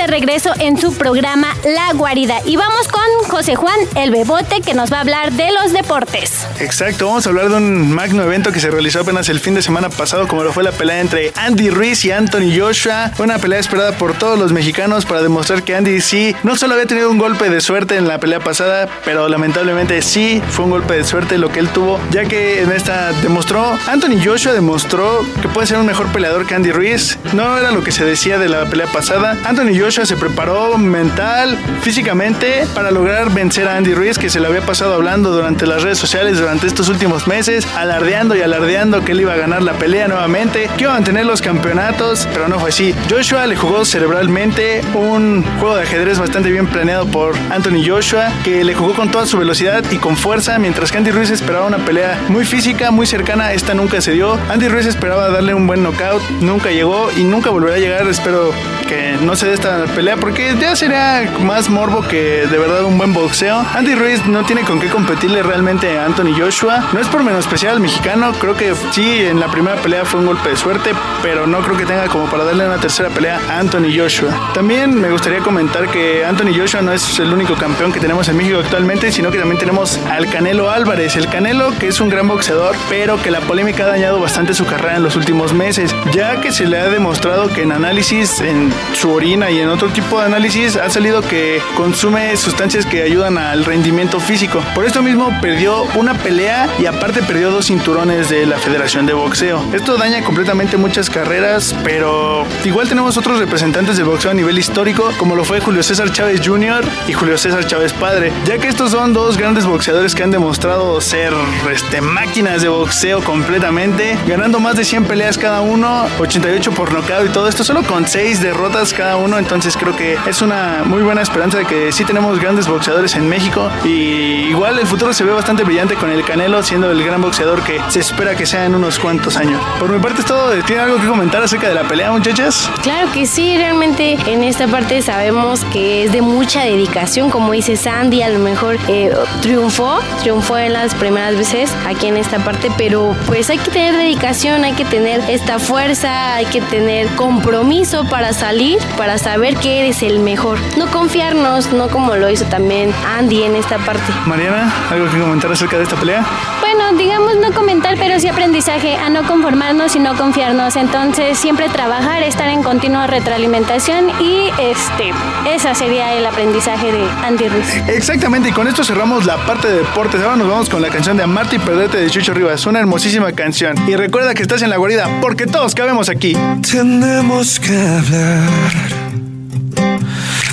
de 0.00 0.06
regreso 0.06 0.50
en 0.58 0.78
su 0.78 0.94
programa 0.94 1.54
La 1.62 1.92
Guarida 1.92 2.38
y 2.46 2.56
vamos 2.56 2.88
con 2.88 3.02
José 3.28 3.54
Juan 3.54 3.76
el 3.96 4.10
Bebote 4.10 4.62
que 4.62 4.72
nos 4.72 4.90
va 4.90 4.96
a 4.96 5.00
hablar 5.02 5.32
de 5.32 5.50
los 5.52 5.74
deportes. 5.74 6.46
Exacto, 6.58 7.06
vamos 7.06 7.26
a 7.26 7.28
hablar 7.28 7.50
de 7.50 7.56
un 7.56 7.92
magno 7.92 8.22
evento 8.22 8.50
que 8.50 8.60
se 8.60 8.70
realizó 8.70 9.00
apenas 9.00 9.28
el 9.28 9.40
fin 9.40 9.54
de 9.54 9.60
semana 9.60 9.90
pasado, 9.90 10.26
como 10.26 10.42
lo 10.42 10.54
fue 10.54 10.62
la 10.62 10.72
pelea 10.72 11.00
entre 11.00 11.34
Andy 11.36 11.68
Ruiz 11.68 12.02
y 12.06 12.12
Anthony 12.12 12.58
Joshua. 12.58 13.12
Una 13.18 13.38
pelea 13.38 13.58
esperada 13.58 13.92
por 13.92 14.14
todos 14.14 14.38
los 14.38 14.52
mexicanos 14.52 15.04
para 15.04 15.20
demostrar 15.20 15.64
que 15.64 15.76
Andy 15.76 16.00
sí 16.00 16.34
no 16.44 16.56
solo 16.56 16.74
había 16.74 16.86
tenido 16.86 17.10
un 17.10 17.18
golpe 17.18 17.50
de 17.50 17.60
suerte 17.60 17.96
en 17.96 18.08
la 18.08 18.18
pelea 18.18 18.40
pasada, 18.40 18.88
pero 19.04 19.28
lamentablemente 19.28 20.00
sí 20.00 20.42
fue 20.48 20.64
un 20.64 20.70
golpe 20.70 20.94
de 20.94 21.04
suerte 21.04 21.36
lo 21.36 21.52
que 21.52 21.58
él 21.58 21.68
tuvo, 21.68 22.00
ya 22.10 22.24
que 22.24 22.62
en 22.62 22.72
esta 22.72 23.12
demostró, 23.20 23.78
Anthony 23.86 24.18
Joshua 24.24 24.54
demostró 24.54 25.26
que 25.42 25.48
puede 25.48 25.66
ser 25.66 25.76
un 25.76 25.84
mejor 25.84 26.06
peleador 26.10 26.46
que 26.46 26.54
Andy 26.54 26.72
Ruiz. 26.72 27.18
No 27.34 27.58
era 27.58 27.70
lo 27.70 27.84
que 27.84 27.92
se 27.92 28.06
decía 28.06 28.38
de 28.38 28.48
la 28.48 28.64
pelea 28.64 28.86
pasada. 28.86 29.36
Anthony 29.44 29.78
Joshua 29.78 29.89
se 29.90 30.16
preparó 30.16 30.78
mental, 30.78 31.58
físicamente, 31.82 32.64
para 32.74 32.92
lograr 32.92 33.30
vencer 33.30 33.66
a 33.66 33.76
Andy 33.76 33.92
Ruiz, 33.92 34.18
que 34.18 34.30
se 34.30 34.38
le 34.38 34.46
había 34.46 34.60
pasado 34.60 34.94
hablando 34.94 35.32
durante 35.32 35.66
las 35.66 35.82
redes 35.82 35.98
sociales 35.98 36.38
durante 36.38 36.68
estos 36.68 36.88
últimos 36.88 37.26
meses, 37.26 37.66
alardeando 37.76 38.36
y 38.36 38.42
alardeando 38.42 39.04
que 39.04 39.12
él 39.12 39.22
iba 39.22 39.32
a 39.32 39.36
ganar 39.36 39.62
la 39.62 39.72
pelea 39.72 40.06
nuevamente, 40.06 40.70
que 40.76 40.84
iba 40.84 40.92
a 40.92 40.94
mantener 40.94 41.26
los 41.26 41.42
campeonatos, 41.42 42.28
pero 42.32 42.46
no 42.46 42.60
fue 42.60 42.68
así. 42.68 42.94
Joshua 43.10 43.48
le 43.48 43.56
jugó 43.56 43.84
cerebralmente 43.84 44.80
un 44.94 45.44
juego 45.58 45.74
de 45.76 45.82
ajedrez 45.82 46.20
bastante 46.20 46.52
bien 46.52 46.68
planeado 46.68 47.06
por 47.06 47.34
Anthony 47.50 47.84
Joshua, 47.84 48.28
que 48.44 48.62
le 48.62 48.74
jugó 48.74 48.94
con 48.94 49.10
toda 49.10 49.26
su 49.26 49.38
velocidad 49.38 49.84
y 49.90 49.96
con 49.96 50.16
fuerza, 50.16 50.58
mientras 50.60 50.92
que 50.92 50.98
Andy 50.98 51.10
Ruiz 51.10 51.30
esperaba 51.30 51.66
una 51.66 51.78
pelea 51.78 52.16
muy 52.28 52.44
física, 52.44 52.92
muy 52.92 53.06
cercana, 53.06 53.52
esta 53.52 53.74
nunca 53.74 54.00
se 54.00 54.12
dio. 54.12 54.38
Andy 54.50 54.68
Ruiz 54.68 54.86
esperaba 54.86 55.30
darle 55.30 55.52
un 55.52 55.66
buen 55.66 55.82
knockout, 55.82 56.22
nunca 56.40 56.70
llegó 56.70 57.10
y 57.16 57.24
nunca 57.24 57.50
volverá 57.50 57.74
a 57.74 57.78
llegar, 57.78 58.06
espero 58.06 58.52
que 58.88 59.16
no 59.20 59.34
se 59.36 59.46
dé 59.46 59.54
esta 59.54 59.79
próxima 59.80 59.94
pelea 59.94 60.16
porque 60.16 60.54
ya 60.60 60.76
sería 60.76 61.30
más 61.40 61.68
morbo 61.68 62.02
que 62.02 62.46
de 62.46 62.58
verdad 62.58 62.84
un 62.84 62.98
buen 62.98 63.12
boxeo. 63.12 63.64
Andy 63.74 63.94
Ruiz 63.94 64.24
no 64.26 64.44
tiene 64.44 64.62
con 64.62 64.80
qué 64.80 64.88
competirle 64.88 65.42
realmente 65.42 65.98
a 65.98 66.06
Anthony 66.06 66.34
Joshua. 66.36 66.88
No 66.92 67.00
es 67.00 67.08
por 67.08 67.22
menospreciar 67.22 67.72
al 67.72 67.80
mexicano, 67.80 68.32
creo 68.32 68.56
que 68.56 68.74
sí, 68.92 69.20
en 69.20 69.40
la 69.40 69.48
primera 69.48 69.76
pelea 69.80 70.04
fue 70.04 70.20
un 70.20 70.26
golpe 70.26 70.50
de 70.50 70.56
suerte, 70.56 70.90
pero 71.22 71.46
no 71.46 71.60
creo 71.60 71.76
que 71.76 71.86
tenga 71.86 72.06
como 72.08 72.26
para 72.26 72.44
darle 72.44 72.66
una 72.66 72.78
tercera 72.78 73.08
pelea 73.10 73.40
a 73.48 73.58
Anthony 73.58 73.96
Joshua. 73.96 74.50
También 74.54 74.94
me 74.94 75.10
gustaría 75.10 75.40
comentar 75.40 75.88
que 75.88 76.24
Anthony 76.24 76.52
Joshua 76.56 76.82
no 76.82 76.92
es 76.92 77.18
el 77.18 77.32
único 77.32 77.54
campeón 77.54 77.92
que 77.92 78.00
tenemos 78.00 78.28
en 78.28 78.36
México 78.36 78.58
actualmente, 78.58 79.12
sino 79.12 79.30
que 79.30 79.38
también 79.38 79.58
tenemos 79.58 79.98
al 80.10 80.28
Canelo 80.30 80.70
Álvarez. 80.70 81.16
El 81.16 81.28
Canelo, 81.28 81.72
que 81.78 81.88
es 81.88 82.00
un 82.00 82.08
gran 82.08 82.28
boxeador, 82.28 82.76
pero 82.88 83.20
que 83.22 83.30
la 83.30 83.40
polémica 83.40 83.84
ha 83.84 83.88
dañado 83.88 84.20
bastante 84.20 84.54
su 84.54 84.66
carrera 84.66 84.96
en 84.96 85.02
los 85.02 85.16
últimos 85.16 85.54
meses, 85.54 85.94
ya 86.12 86.40
que 86.40 86.52
se 86.52 86.66
le 86.66 86.78
ha 86.78 86.88
demostrado 86.88 87.48
que 87.48 87.62
en 87.62 87.72
análisis, 87.72 88.40
en 88.40 88.72
su 88.92 89.10
orina 89.10 89.50
y 89.50 89.60
en 89.60 89.69
otro 89.70 89.88
tipo 89.88 90.18
de 90.20 90.26
análisis, 90.26 90.76
ha 90.76 90.90
salido 90.90 91.22
que 91.22 91.60
consume 91.76 92.36
sustancias 92.36 92.86
que 92.86 93.02
ayudan 93.02 93.38
al 93.38 93.64
rendimiento 93.64 94.20
físico. 94.20 94.62
Por 94.74 94.84
esto 94.84 95.02
mismo 95.02 95.32
perdió 95.40 95.84
una 95.94 96.14
pelea 96.14 96.68
y 96.78 96.86
aparte 96.86 97.22
perdió 97.22 97.50
dos 97.50 97.66
cinturones 97.66 98.28
de 98.28 98.46
la 98.46 98.58
Federación 98.58 99.06
de 99.06 99.12
Boxeo. 99.12 99.62
Esto 99.72 99.96
daña 99.96 100.22
completamente 100.22 100.76
muchas 100.76 101.10
carreras, 101.10 101.74
pero 101.84 102.46
igual 102.64 102.88
tenemos 102.88 103.16
otros 103.16 103.38
representantes 103.38 103.96
del 103.96 104.06
boxeo 104.06 104.30
a 104.30 104.34
nivel 104.34 104.58
histórico, 104.58 105.12
como 105.18 105.36
lo 105.36 105.44
fue 105.44 105.60
Julio 105.60 105.82
César 105.82 106.10
Chávez 106.12 106.40
Jr. 106.44 106.84
y 107.08 107.12
Julio 107.12 107.38
César 107.38 107.66
Chávez 107.66 107.92
Padre, 107.92 108.32
ya 108.44 108.58
que 108.58 108.68
estos 108.68 108.92
son 108.92 109.12
dos 109.12 109.36
grandes 109.36 109.66
boxeadores 109.66 110.14
que 110.14 110.22
han 110.22 110.30
demostrado 110.30 111.00
ser 111.00 111.32
este, 111.70 112.00
máquinas 112.00 112.62
de 112.62 112.68
boxeo 112.68 113.22
completamente, 113.22 114.16
ganando 114.26 114.60
más 114.60 114.76
de 114.76 114.84
100 114.84 115.04
peleas 115.04 115.38
cada 115.38 115.60
uno, 115.60 116.06
88 116.18 116.72
por 116.72 116.92
nocaut 116.92 117.28
y 117.28 117.32
todo 117.32 117.48
esto, 117.48 117.64
solo 117.64 117.82
con 117.82 118.06
6 118.06 118.40
derrotas 118.40 118.92
cada 118.92 119.16
uno, 119.16 119.38
entonces 119.38 119.59
creo 119.60 119.94
que 119.94 120.16
es 120.26 120.40
una 120.40 120.84
muy 120.86 121.02
buena 121.02 121.20
esperanza 121.20 121.58
de 121.58 121.66
que 121.66 121.92
sí 121.92 122.04
tenemos 122.04 122.40
grandes 122.40 122.66
boxeadores 122.66 123.14
en 123.14 123.28
México 123.28 123.70
y 123.84 124.48
igual 124.48 124.78
el 124.78 124.86
futuro 124.86 125.12
se 125.12 125.22
ve 125.22 125.32
bastante 125.32 125.64
brillante 125.64 125.96
con 125.96 126.10
el 126.10 126.24
Canelo 126.24 126.62
siendo 126.62 126.90
el 126.90 127.04
gran 127.04 127.20
boxeador 127.20 127.62
que 127.62 127.78
se 127.88 128.00
espera 128.00 128.34
que 128.34 128.46
sea 128.46 128.64
en 128.64 128.74
unos 128.74 128.98
cuantos 128.98 129.36
años. 129.36 129.60
Por 129.78 129.90
mi 129.90 129.98
parte 129.98 130.20
es 130.22 130.26
todo, 130.26 130.50
¿tiene 130.64 130.82
algo 130.82 130.98
que 130.98 131.06
comentar 131.06 131.42
acerca 131.42 131.68
de 131.68 131.74
la 131.74 131.86
pelea 131.86 132.10
muchachas? 132.10 132.70
Claro 132.82 133.12
que 133.12 133.26
sí, 133.26 133.56
realmente 133.58 134.16
en 134.26 134.42
esta 134.42 134.66
parte 134.66 135.02
sabemos 135.02 135.62
que 135.66 136.04
es 136.04 136.12
de 136.12 136.22
mucha 136.22 136.62
dedicación, 136.62 137.28
como 137.28 137.52
dice 137.52 137.76
Sandy, 137.76 138.22
a 138.22 138.30
lo 138.30 138.38
mejor 138.38 138.78
eh, 138.88 139.12
triunfó, 139.42 140.00
triunfó 140.22 140.56
en 140.56 140.72
las 140.72 140.94
primeras 140.94 141.36
veces 141.36 141.70
aquí 141.86 142.06
en 142.06 142.16
esta 142.16 142.38
parte, 142.38 142.70
pero 142.78 143.14
pues 143.26 143.50
hay 143.50 143.58
que 143.58 143.70
tener 143.70 143.96
dedicación, 143.96 144.64
hay 144.64 144.72
que 144.72 144.86
tener 144.86 145.20
esta 145.28 145.58
fuerza, 145.58 146.36
hay 146.36 146.46
que 146.46 146.62
tener 146.62 147.08
compromiso 147.16 148.04
para 148.08 148.32
salir, 148.32 148.78
para 148.96 149.18
saber 149.18 149.49
que 149.56 149.80
eres 149.80 150.02
el 150.02 150.20
mejor. 150.20 150.58
No 150.76 150.86
confiarnos, 150.86 151.72
no 151.72 151.88
como 151.88 152.16
lo 152.16 152.30
hizo 152.30 152.44
también 152.46 152.92
Andy 153.06 153.42
en 153.42 153.56
esta 153.56 153.78
parte. 153.78 154.12
Mariana, 154.26 154.72
¿algo 154.90 155.10
que 155.10 155.18
comentar 155.18 155.50
acerca 155.52 155.76
de 155.76 155.84
esta 155.84 155.96
pelea? 155.96 156.24
Bueno, 156.60 156.98
digamos 156.98 157.36
no 157.36 157.52
comentar, 157.52 157.96
pero 157.98 158.18
sí 158.20 158.28
aprendizaje 158.28 158.96
a 158.96 159.08
no 159.08 159.22
conformarnos 159.24 159.96
y 159.96 159.98
no 159.98 160.16
confiarnos. 160.16 160.76
Entonces, 160.76 161.38
siempre 161.38 161.68
trabajar, 161.68 162.22
estar 162.22 162.48
en 162.48 162.62
continua 162.62 163.06
retroalimentación 163.06 164.10
y 164.20 164.50
este, 164.58 165.12
esa 165.48 165.74
sería 165.74 166.14
el 166.14 166.26
aprendizaje 166.26 166.92
de 166.92 167.08
Andy 167.24 167.48
Ruiz. 167.48 167.82
Exactamente, 167.88 168.50
y 168.50 168.52
con 168.52 168.68
esto 168.68 168.84
cerramos 168.84 169.26
la 169.26 169.36
parte 169.46 169.68
de 169.68 169.78
deportes. 169.78 170.20
Ahora 170.22 170.36
nos 170.36 170.48
vamos 170.48 170.68
con 170.68 170.82
la 170.82 170.88
canción 170.88 171.16
de 171.16 171.22
Amarte 171.22 171.56
y 171.56 171.58
Perderte 171.58 171.98
de 171.98 172.10
Chucho 172.10 172.34
Rivas, 172.34 172.66
una 172.66 172.80
hermosísima 172.80 173.32
canción. 173.32 173.76
Y 173.88 173.96
recuerda 173.96 174.34
que 174.34 174.42
estás 174.42 174.62
en 174.62 174.70
la 174.70 174.76
guarida 174.76 175.08
porque 175.20 175.46
todos 175.46 175.74
cabemos 175.74 176.08
aquí. 176.08 176.36
Tenemos 176.70 177.58
que 177.60 177.76
hablar. 177.76 178.99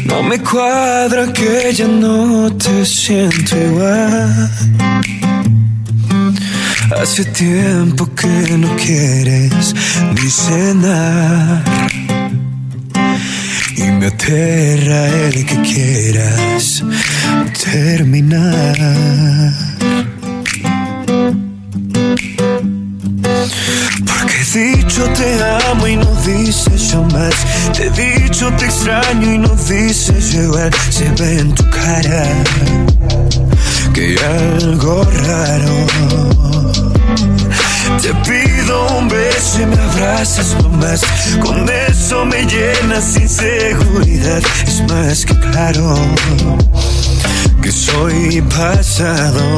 No 0.07 0.23
me 0.23 0.39
cuadra 0.39 1.33
que 1.33 1.73
ya 1.73 1.85
no 1.85 2.49
te 2.55 2.85
siento 2.85 3.57
igual. 3.57 4.49
Hace 7.01 7.25
tiempo 7.25 8.07
que 8.15 8.57
no 8.57 8.73
quieres 8.77 9.75
ni 10.15 10.29
cenar. 10.29 11.61
Y 13.75 13.83
me 13.83 14.07
aterra 14.07 15.07
el 15.27 15.45
que 15.45 15.61
quieras 15.61 16.85
terminar. 17.65 19.76
Dicho 24.57 25.03
te 25.13 25.37
amo 25.69 25.87
y 25.87 25.95
no 25.97 26.11
dices 26.25 26.95
más. 27.13 27.35
Te 27.75 27.87
he 27.87 27.89
dicho 27.89 28.51
te 28.57 28.65
extraño 28.65 29.33
y 29.33 29.37
no 29.37 29.49
dices 29.49 30.33
igual. 30.33 30.71
Se 30.89 31.09
ve 31.11 31.39
en 31.39 31.53
tu 31.53 31.63
cara 31.69 32.23
que 33.93 34.17
algo 34.19 35.03
raro. 35.03 35.75
Te 38.01 38.13
pido 38.29 38.97
un 38.97 39.07
beso 39.07 39.61
y 39.61 39.65
me 39.65 39.77
abrazas 39.77 40.55
nomás. 40.61 41.01
Con 41.41 41.69
eso 41.69 42.25
me 42.25 42.45
llenas 42.45 43.03
sin 43.03 43.29
seguridad. 43.29 44.41
Es 44.65 44.81
más 44.89 45.25
que 45.25 45.37
claro 45.39 45.95
que 47.61 47.71
soy 47.71 48.41
pasado. 48.41 49.57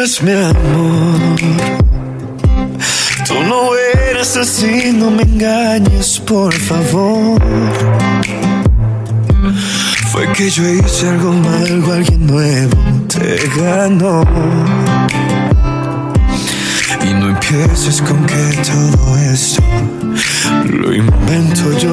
Mi 0.00 0.32
amor. 0.32 1.36
Tú 3.28 3.34
no 3.46 3.76
eres 4.08 4.34
así, 4.34 4.92
no 4.94 5.10
me 5.10 5.24
engañes, 5.24 6.18
por 6.20 6.54
favor. 6.54 7.38
Fue 10.10 10.32
que 10.32 10.48
yo 10.48 10.66
hice 10.66 11.06
algo 11.06 11.34
mal, 11.34 11.84
o 11.84 11.92
alguien 11.92 12.26
nuevo 12.26 12.78
te 13.08 13.46
ganó. 13.60 14.24
Y 17.02 17.12
no 17.12 17.28
empieces 17.28 18.00
con 18.00 18.24
que 18.24 18.58
todo 18.66 19.18
esto 19.18 19.62
lo 20.64 20.94
invento 20.94 21.78
yo. 21.78 21.92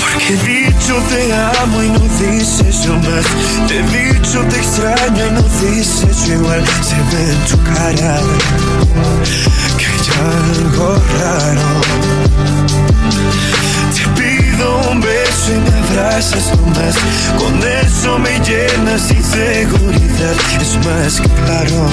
Porque 0.00 0.63
dicho 0.84 1.02
te 1.08 1.32
amo 1.62 1.82
y 1.82 1.88
no 1.88 2.00
dices 2.00 2.84
yo 2.84 2.94
más. 2.94 3.24
Te 3.68 3.78
he 3.78 4.12
dicho 4.12 4.40
te 4.50 4.56
extraño 4.56 5.26
y 5.26 5.30
no 5.30 5.42
dices 5.70 6.26
yo 6.26 6.34
igual. 6.34 6.64
Se 6.82 6.94
ve 6.94 7.32
en 7.32 7.44
tu 7.46 7.62
cara 7.62 8.20
que 9.78 9.86
hay 9.86 10.00
algo 10.60 10.96
raro. 11.18 11.68
Te 13.94 14.20
pido 14.20 14.90
un 14.90 15.00
beso 15.00 15.52
y 15.52 15.60
me 15.60 16.00
abrazas 16.00 16.52
nomás. 16.56 16.96
Con 17.38 17.54
eso 17.62 18.18
me 18.18 18.38
llenas 18.40 19.02
sin 19.08 19.24
seguridad. 19.24 20.36
Es 20.60 20.76
más 20.84 21.20
que 21.20 21.28
claro 21.44 21.88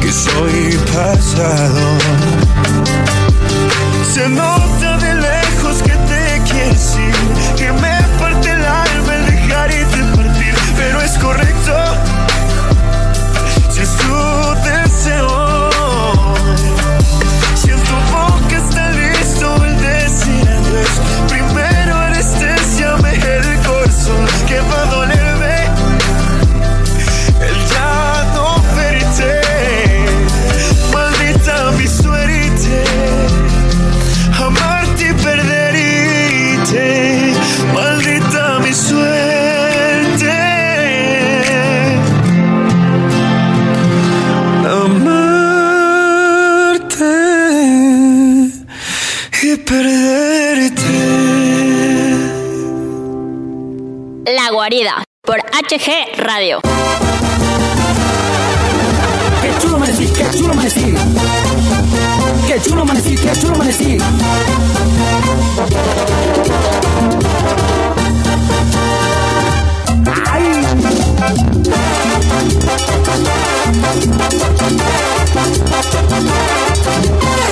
que 0.00 0.12
soy 0.12 0.78
pasado. 0.92 1.98
Se 4.12 4.28
nota 4.28 4.96
de 4.98 5.14
lejos 5.14 5.82
que 5.82 5.92
te 5.92 6.42
quieres 6.50 6.96
ir, 6.96 7.09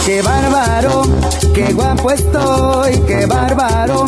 Qué 0.04 0.22
bárbaro, 0.22 1.02
qué 1.54 1.72
guapo 1.72 2.10
estoy, 2.10 2.98
qué 3.06 3.26
bárbaro. 3.26 4.04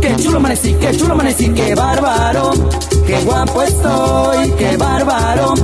Qué 0.00 0.16
chulo 0.16 0.38
amanecí, 0.38 0.74
qué 0.74 0.96
chulo 0.96 1.14
amanecí. 1.14 1.48
Qué 1.50 1.74
bárbaro, 1.74 2.50
qué 3.06 3.20
guapo 3.24 3.62
estoy, 3.62 4.50
qué 4.58 4.76
bárbaro. 4.76 5.54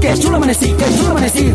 Qué 0.00 0.14
chulo 0.18 0.36
amanecí, 0.36 0.74
qué 0.78 0.84
chulo 0.96 1.10
amanecí. 1.12 1.52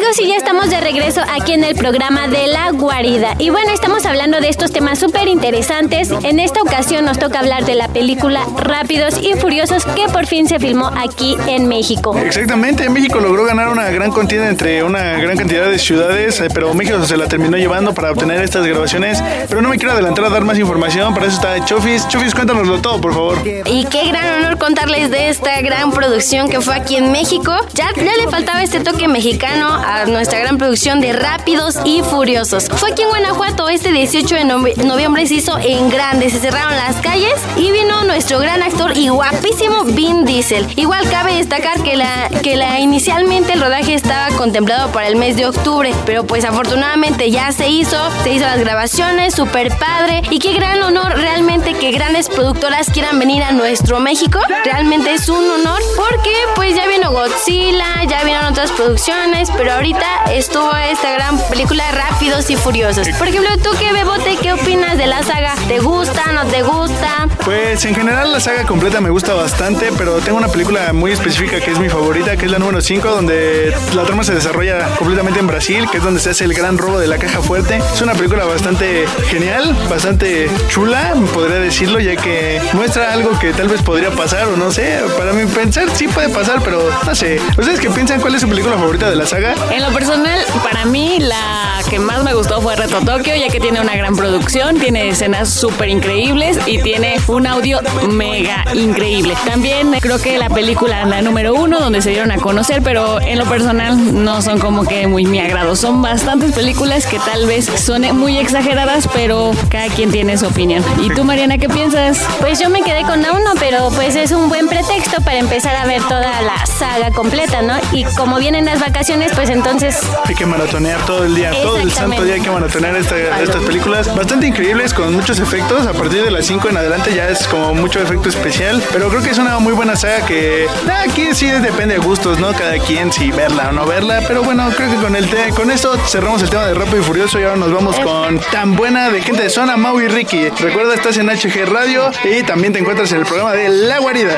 Amigos, 0.00 0.20
y 0.20 0.28
ya 0.28 0.36
estamos 0.36 0.70
de 0.70 0.80
regreso 0.80 1.20
aquí 1.30 1.52
en 1.52 1.62
el 1.62 1.74
programa 1.74 2.26
de 2.26 2.46
La 2.46 2.70
Guarida. 2.70 3.34
Y 3.38 3.50
bueno, 3.50 3.70
estamos 3.74 4.06
hablando 4.06 4.40
de 4.40 4.48
estos 4.48 4.72
temas 4.72 4.98
súper 4.98 5.28
interesantes. 5.28 6.10
En 6.22 6.40
esta 6.40 6.62
ocasión 6.62 7.04
nos 7.04 7.18
toca 7.18 7.40
hablar 7.40 7.66
de 7.66 7.74
la 7.74 7.86
película 7.88 8.46
Rápidos 8.56 9.20
y 9.22 9.34
Furiosos 9.34 9.84
que 9.84 10.06
por 10.10 10.24
fin 10.26 10.48
se 10.48 10.58
filmó 10.58 10.86
aquí 10.96 11.36
en 11.46 11.68
México. 11.68 12.16
Exactamente, 12.16 12.88
México 12.88 13.20
logró 13.20 13.44
ganar 13.44 13.68
una 13.68 13.90
gran 13.90 14.10
contienda 14.10 14.48
entre 14.48 14.82
una 14.82 15.18
gran 15.18 15.36
cantidad 15.36 15.68
de 15.68 15.78
ciudades, 15.78 16.40
eh, 16.40 16.48
pero 16.54 16.72
México 16.72 17.04
se 17.04 17.18
la 17.18 17.26
terminó 17.26 17.58
llevando 17.58 17.92
para 17.92 18.10
obtener 18.12 18.40
estas 18.40 18.66
grabaciones. 18.66 19.22
Pero 19.50 19.60
no 19.60 19.68
me 19.68 19.76
quiero 19.76 19.92
adelantar 19.92 20.24
a 20.24 20.30
dar 20.30 20.44
más 20.44 20.58
información, 20.58 21.12
para 21.12 21.26
eso 21.26 21.36
está 21.36 21.62
Chofis. 21.66 22.08
Chofis, 22.08 22.34
cuéntanoslo 22.34 22.80
todo, 22.80 23.02
por 23.02 23.12
favor. 23.12 23.38
Y 23.66 23.84
qué 23.84 24.06
gran 24.06 24.40
honor 24.40 24.56
contarles 24.56 25.10
de 25.10 25.28
esta 25.28 25.60
gran 25.60 25.90
producción 25.90 26.48
que 26.48 26.62
fue 26.62 26.74
aquí 26.74 26.96
en 26.96 27.12
México. 27.12 27.54
Ya, 27.74 27.90
ya 27.94 28.16
le 28.16 28.30
faltaba 28.30 28.62
este 28.62 28.80
toque 28.80 29.06
mexicano 29.06 29.89
nuestra 30.06 30.38
gran 30.38 30.56
producción 30.56 31.00
de 31.00 31.12
Rápidos 31.12 31.76
y 31.84 32.02
Furiosos. 32.02 32.68
Fue 32.76 32.92
aquí 32.92 33.02
en 33.02 33.08
Guanajuato, 33.08 33.68
este 33.68 33.90
18 33.92 34.34
de 34.36 34.42
novie- 34.44 34.76
noviembre 34.76 35.26
se 35.26 35.34
hizo 35.34 35.58
en 35.58 35.90
grande, 35.90 36.30
se 36.30 36.38
cerraron 36.38 36.76
las 36.76 36.96
calles 36.96 37.34
y 37.56 37.70
vino 37.72 38.04
nuestro 38.04 38.38
gran 38.38 38.62
actor 38.62 38.96
y 38.96 39.08
guapísimo 39.08 39.84
Vin 39.84 40.24
Diesel. 40.24 40.66
Igual 40.76 41.08
cabe 41.10 41.34
destacar 41.34 41.82
que 41.82 41.96
la, 41.96 42.28
que 42.42 42.56
la 42.56 42.78
inicialmente 42.80 43.52
el 43.52 43.60
rodaje 43.60 43.94
estaba 43.94 44.28
contemplado 44.36 44.90
para 44.92 45.08
el 45.08 45.16
mes 45.16 45.36
de 45.36 45.46
octubre, 45.46 45.92
pero 46.06 46.24
pues 46.24 46.44
afortunadamente 46.44 47.30
ya 47.30 47.50
se 47.52 47.68
hizo, 47.68 47.96
se 48.22 48.32
hizo 48.32 48.44
las 48.44 48.60
grabaciones, 48.60 49.34
súper 49.34 49.76
padre 49.76 50.22
y 50.30 50.38
qué 50.38 50.52
gran 50.54 50.80
honor 50.82 51.16
realmente 51.16 51.74
que 51.74 51.90
grandes 51.90 52.28
productoras 52.28 52.90
quieran 52.90 53.18
venir 53.18 53.42
a 53.42 53.50
nuestro 53.52 53.98
México. 54.00 54.38
Realmente 54.64 55.12
es 55.14 55.28
un 55.28 55.44
honor 55.50 55.80
porque 55.96 56.32
pues 56.54 56.76
ya 56.76 56.86
vino 56.86 57.10
Godzilla, 57.10 58.04
ya 58.08 58.22
vieron 58.24 58.46
otras 58.46 58.70
producciones, 58.72 59.50
pero 59.56 59.79
ahorita 59.80 60.24
estuvo 60.34 60.76
esta 60.76 61.10
gran 61.12 61.38
película 61.48 61.90
Rápidos 61.90 62.50
y 62.50 62.56
Furiosos. 62.56 63.08
Por 63.18 63.28
ejemplo, 63.28 63.50
tú 63.62 63.70
qué 63.78 63.94
bebote, 63.94 64.36
¿qué 64.36 64.52
opinas 64.52 64.98
de 64.98 65.06
la 65.06 65.22
saga? 65.22 65.54
¿Te 65.68 65.78
gusta, 65.78 66.32
no 66.32 66.44
te 66.48 66.62
gusta? 66.62 67.29
Pues 67.44 67.84
en 67.84 67.94
general 67.94 68.32
la 68.32 68.40
saga 68.40 68.64
completa 68.64 69.00
me 69.00 69.10
gusta 69.10 69.34
bastante, 69.34 69.90
pero 69.96 70.18
tengo 70.18 70.38
una 70.38 70.48
película 70.48 70.92
muy 70.92 71.12
específica 71.12 71.60
que 71.60 71.70
es 71.70 71.78
mi 71.78 71.88
favorita, 71.88 72.36
que 72.36 72.46
es 72.46 72.50
la 72.50 72.58
número 72.58 72.80
5, 72.80 73.08
donde 73.08 73.74
la 73.94 74.04
trama 74.04 74.24
se 74.24 74.34
desarrolla 74.34 74.94
completamente 74.96 75.40
en 75.40 75.46
Brasil, 75.46 75.86
que 75.90 75.98
es 75.98 76.04
donde 76.04 76.20
se 76.20 76.30
hace 76.30 76.44
el 76.44 76.54
gran 76.54 76.78
robo 76.78 76.98
de 76.98 77.06
la 77.06 77.18
caja 77.18 77.40
fuerte. 77.40 77.80
Es 77.92 78.00
una 78.02 78.14
película 78.14 78.44
bastante 78.44 79.06
genial, 79.28 79.76
bastante 79.88 80.50
chula, 80.68 81.14
podría 81.32 81.58
decirlo, 81.58 81.98
ya 82.00 82.16
que 82.16 82.60
muestra 82.72 83.12
algo 83.12 83.38
que 83.38 83.52
tal 83.52 83.68
vez 83.68 83.82
podría 83.82 84.10
pasar 84.10 84.48
o 84.48 84.56
no 84.56 84.70
sé. 84.70 85.00
Para 85.18 85.32
mi 85.32 85.46
pensar 85.46 85.88
sí 85.94 86.08
puede 86.08 86.28
pasar, 86.28 86.60
pero 86.62 86.90
no 87.06 87.14
sé. 87.14 87.40
¿Ustedes 87.58 87.80
qué 87.80 87.90
piensan? 87.90 88.20
¿Cuál 88.20 88.34
es 88.34 88.42
su 88.42 88.48
película 88.48 88.76
favorita 88.76 89.08
de 89.08 89.16
la 89.16 89.26
saga? 89.26 89.54
En 89.70 89.82
lo 89.82 89.92
personal, 89.92 90.40
para 90.62 90.84
mí 90.84 91.18
la 91.20 91.80
que 91.88 91.98
más 91.98 92.22
me 92.22 92.34
gustó 92.34 92.60
fue 92.60 92.76
Reto 92.76 93.00
Tokio, 93.00 93.34
ya 93.34 93.48
que 93.48 93.60
tiene 93.60 93.80
una 93.80 93.96
gran 93.96 94.14
producción, 94.14 94.78
tiene 94.78 95.08
escenas 95.08 95.52
súper 95.52 95.88
increíbles 95.88 96.58
y 96.66 96.78
tiene 96.82 97.18
un 97.30 97.46
audio 97.46 97.80
mega 98.08 98.64
increíble. 98.74 99.34
También 99.46 99.92
creo 100.00 100.18
que 100.20 100.38
la 100.38 100.48
película, 100.50 101.04
la 101.04 101.22
número 101.22 101.54
uno, 101.54 101.80
donde 101.80 102.02
se 102.02 102.10
dieron 102.10 102.30
a 102.30 102.36
conocer, 102.36 102.82
pero 102.82 103.20
en 103.20 103.38
lo 103.38 103.44
personal 103.46 104.22
no 104.24 104.42
son 104.42 104.58
como 104.58 104.84
que 104.84 105.06
muy 105.06 105.24
mi 105.26 105.40
agrado. 105.40 105.76
Son 105.76 106.02
bastantes 106.02 106.52
películas 106.52 107.06
que 107.06 107.18
tal 107.18 107.46
vez 107.46 107.66
suenen 107.66 108.16
muy 108.16 108.38
exageradas, 108.38 109.08
pero 109.12 109.52
cada 109.70 109.88
quien 109.88 110.10
tiene 110.10 110.36
su 110.38 110.46
opinión. 110.46 110.84
¿Y 111.02 111.10
tú, 111.10 111.24
Mariana, 111.24 111.58
qué 111.58 111.68
piensas? 111.68 112.18
Pues 112.40 112.58
yo 112.60 112.68
me 112.70 112.82
quedé 112.82 113.02
con 113.02 113.22
la 113.22 113.32
1, 113.32 113.50
pero 113.58 113.90
pues 113.94 114.16
es 114.16 114.32
un 114.32 114.48
buen 114.48 114.68
pretexto 114.68 115.20
para 115.22 115.38
empezar 115.38 115.76
a 115.76 115.86
ver 115.86 116.02
toda 116.02 116.40
la 116.42 116.66
saga 116.66 117.10
completa, 117.10 117.62
¿no? 117.62 117.74
Y 117.92 118.04
como 118.16 118.38
vienen 118.38 118.64
las 118.64 118.80
vacaciones, 118.80 119.32
pues 119.34 119.50
entonces 119.50 119.98
Hay 120.24 120.34
que 120.34 120.46
maratonear 120.46 121.00
todo 121.06 121.24
el 121.24 121.34
día, 121.34 121.50
todo 121.62 121.78
el 121.78 121.90
santo 121.92 122.22
día 122.24 122.34
hay 122.34 122.40
que 122.40 122.50
maratonear 122.50 122.96
esta- 122.96 123.40
estas 123.40 123.62
películas. 123.64 124.14
Bastante 124.14 124.46
increíbles, 124.46 124.92
con 124.94 125.14
muchos 125.14 125.38
efectos. 125.38 125.86
A 125.86 125.92
partir 125.92 126.22
de 126.24 126.30
las 126.30 126.46
5 126.46 126.68
en 126.68 126.76
adelante 126.76 127.09
ya 127.14 127.28
es 127.28 127.46
como 127.48 127.74
mucho 127.74 128.00
efecto 128.00 128.28
especial. 128.28 128.82
Pero 128.92 129.08
creo 129.08 129.22
que 129.22 129.30
es 129.30 129.38
una 129.38 129.58
muy 129.58 129.72
buena 129.72 129.96
saga 129.96 130.24
que 130.26 130.66
ah, 130.88 131.02
aquí 131.08 131.28
sí 131.34 131.46
depende 131.46 131.94
de 131.94 132.00
gustos, 132.00 132.38
¿no? 132.38 132.52
Cada 132.52 132.78
quien 132.78 133.12
si 133.12 133.30
verla 133.30 133.68
o 133.70 133.72
no 133.72 133.86
verla. 133.86 134.20
Pero 134.26 134.42
bueno, 134.42 134.68
creo 134.76 134.90
que 134.90 134.96
con 134.96 135.16
el 135.16 135.28
te- 135.28 135.50
con 135.50 135.70
esto 135.70 135.92
cerramos 136.06 136.42
el 136.42 136.50
tema 136.50 136.66
de 136.66 136.74
Rápido 136.74 136.98
y 136.98 137.02
Furioso 137.04 137.38
y 137.38 137.44
ahora 137.44 137.56
nos 137.56 137.72
vamos 137.72 137.98
con 138.00 138.38
Tan 138.52 138.76
Buena 138.76 139.10
de 139.10 139.22
Gente 139.22 139.42
de 139.42 139.50
Zona, 139.50 139.76
Mau 139.76 140.00
y 140.00 140.08
Ricky. 140.08 140.48
Recuerda, 140.50 140.94
estás 140.94 141.16
en 141.18 141.28
HG 141.28 141.66
Radio 141.66 142.10
y 142.24 142.42
también 142.42 142.72
te 142.72 142.78
encuentras 142.80 143.10
en 143.12 143.18
el 143.18 143.26
programa 143.26 143.52
de 143.52 143.68
La 143.68 143.98
Guarida. 143.98 144.36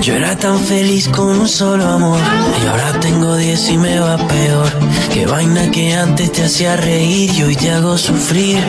Yo 0.00 0.14
era 0.14 0.36
tan 0.36 0.58
feliz 0.60 1.08
con 1.08 1.28
un 1.40 1.48
solo 1.48 1.86
amor 1.86 2.18
y 2.62 2.66
ahora 2.66 2.92
tengo 3.00 3.36
diez 3.36 3.68
y 3.70 3.76
me 3.78 3.98
va 4.00 4.16
peor. 4.16 4.70
Qué 5.12 5.26
vaina 5.26 5.70
que 5.70 5.94
antes 5.94 6.32
te 6.32 6.44
hacía 6.44 6.76
reír 6.76 7.30
y 7.34 7.42
hoy 7.42 7.56
te 7.56 7.70
hago 7.70 7.96
sufrir. 7.98 8.62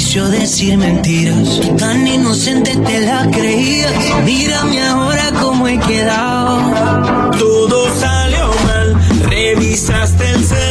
Decir 0.00 0.78
mentiras. 0.78 1.60
Tan 1.76 2.06
inocente 2.06 2.74
te 2.74 3.00
la 3.00 3.30
creías. 3.30 3.92
Mírame 4.24 4.82
ahora 4.82 5.30
cómo 5.40 5.68
he 5.68 5.78
quedado. 5.78 7.30
Todo 7.38 7.94
salió 8.00 8.50
mal. 8.64 8.96
Revisaste 9.28 10.30
el 10.30 10.44
celular. 10.44 10.69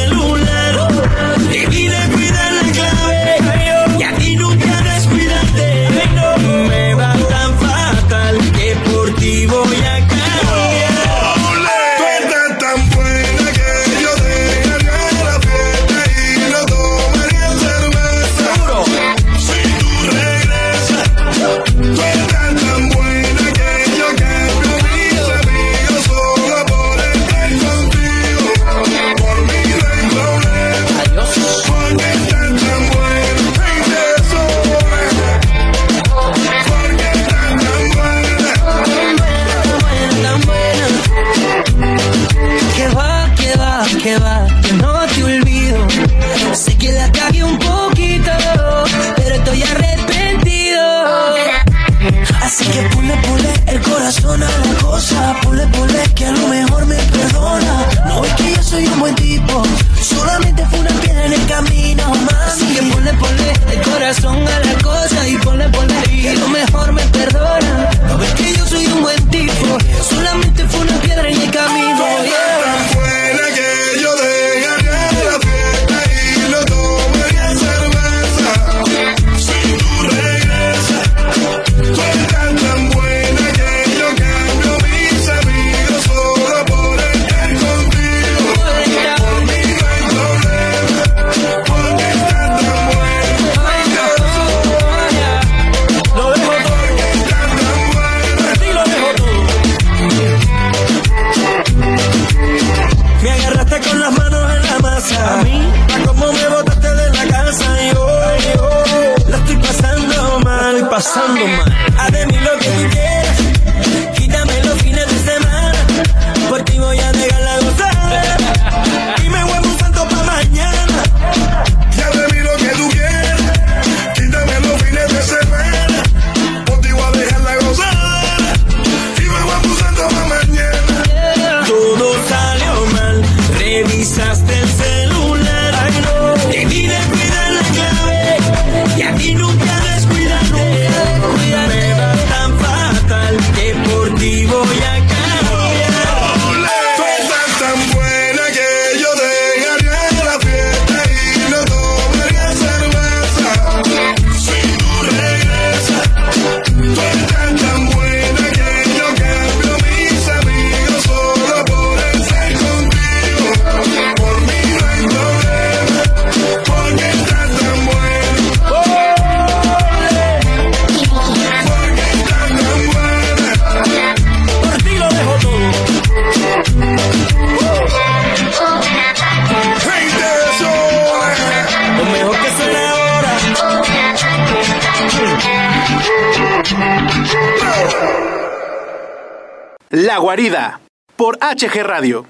Guarida 190.29 190.79
por 191.15 191.39
HG 191.39 191.81
Radio. 191.81 192.27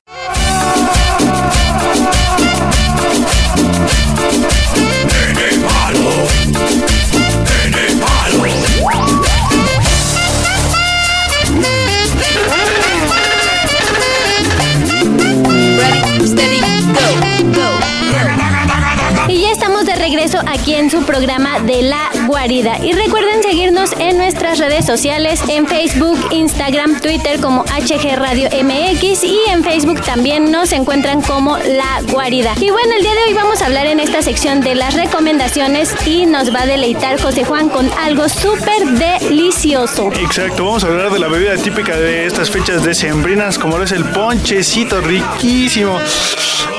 Regreso 20.29 20.51
aquí 20.51 20.75
en 20.75 20.89
su 20.89 21.03
programa 21.03 21.59
de 21.59 21.81
La 21.81 22.09
Guarida. 22.27 22.77
Y 22.83 22.93
recuerden 22.93 23.41
seguirnos 23.41 23.91
en 23.99 24.17
nuestras 24.17 24.59
redes 24.59 24.85
sociales, 24.85 25.41
en 25.47 25.67
Facebook, 25.67 26.19
Instagram, 26.31 26.99
Twitter 26.99 27.39
como 27.39 27.63
HG 27.63 28.15
Radio 28.15 28.49
MX 28.49 29.23
y 29.23 29.39
en 29.49 29.63
Facebook 29.63 30.01
también 30.01 30.51
nos 30.51 30.71
encuentran 30.71 31.21
como 31.21 31.57
La 31.57 32.01
Guarida. 32.11 32.53
Y 32.59 32.69
bueno, 32.69 32.93
el 32.97 33.03
día 33.03 33.13
de 33.13 33.23
hoy 33.27 33.33
vamos 33.33 33.61
a 33.61 33.67
hablar 33.67 33.87
en 33.87 33.99
esta 33.99 34.21
sección 34.21 34.61
de 34.61 34.75
las 34.75 34.93
recomendaciones 34.93 35.95
y 36.05 36.25
nos 36.25 36.53
va 36.53 36.61
a 36.61 36.65
deleitar 36.65 37.19
José 37.21 37.43
Juan 37.45 37.69
con 37.69 37.89
algo 37.99 38.29
súper 38.29 38.85
delicioso. 38.85 40.11
Exacto, 40.13 40.65
vamos 40.65 40.83
a 40.83 40.87
hablar 40.87 41.11
de 41.11 41.19
la 41.19 41.27
bebida 41.27 41.55
típica 41.55 41.97
de 41.97 42.25
estas 42.25 42.49
fechas 42.49 42.83
decembrinas, 42.83 43.57
como 43.57 43.77
lo 43.77 43.83
es 43.83 43.91
el 43.91 44.05
ponchecito 44.05 45.01
riquísimo. 45.01 45.99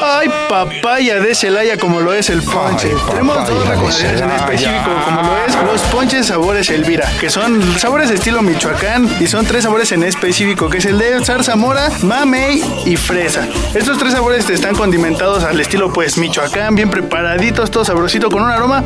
Ay, 0.02 0.28
papaya 0.48 1.20
de 1.20 1.34
Celaya, 1.34 1.76
como 1.76 2.00
lo 2.00 2.14
es 2.14 2.30
el 2.30 2.42
ponche. 2.42 2.88
Tenemos 3.10 3.36
dos 3.54 3.68
recomendaciones 3.68 4.20
en 4.20 4.30
específico, 4.30 4.90
como 5.04 5.22
lo 5.22 5.38
es 5.38 5.54
los 5.64 5.82
ponches 5.82 6.26
sabores 6.26 6.70
Elvira, 6.70 7.10
que 7.20 7.30
son 7.30 7.62
sabores 7.78 8.10
estilo 8.10 8.42
Michoacán 8.42 9.08
y 9.20 9.26
son 9.26 9.44
tres 9.46 9.64
sabores 9.64 9.92
en 9.92 10.02
específico, 10.02 10.68
que 10.68 10.78
es 10.78 10.86
el 10.86 10.98
de 10.98 11.24
zarzamora, 11.24 11.90
mamey 12.02 12.62
y 12.86 12.96
fresa. 12.96 13.46
Estos 13.74 13.98
tres 13.98 14.12
sabores 14.12 14.48
están 14.50 14.74
condimentados 14.74 15.44
al 15.44 15.60
estilo 15.60 15.92
pues 15.92 16.16
Michoacán, 16.16 16.74
bien 16.74 16.90
preparaditos, 16.90 17.70
todo 17.70 17.84
sabrosito 17.84 18.30
con 18.30 18.42
un 18.42 18.50
aroma 18.50 18.84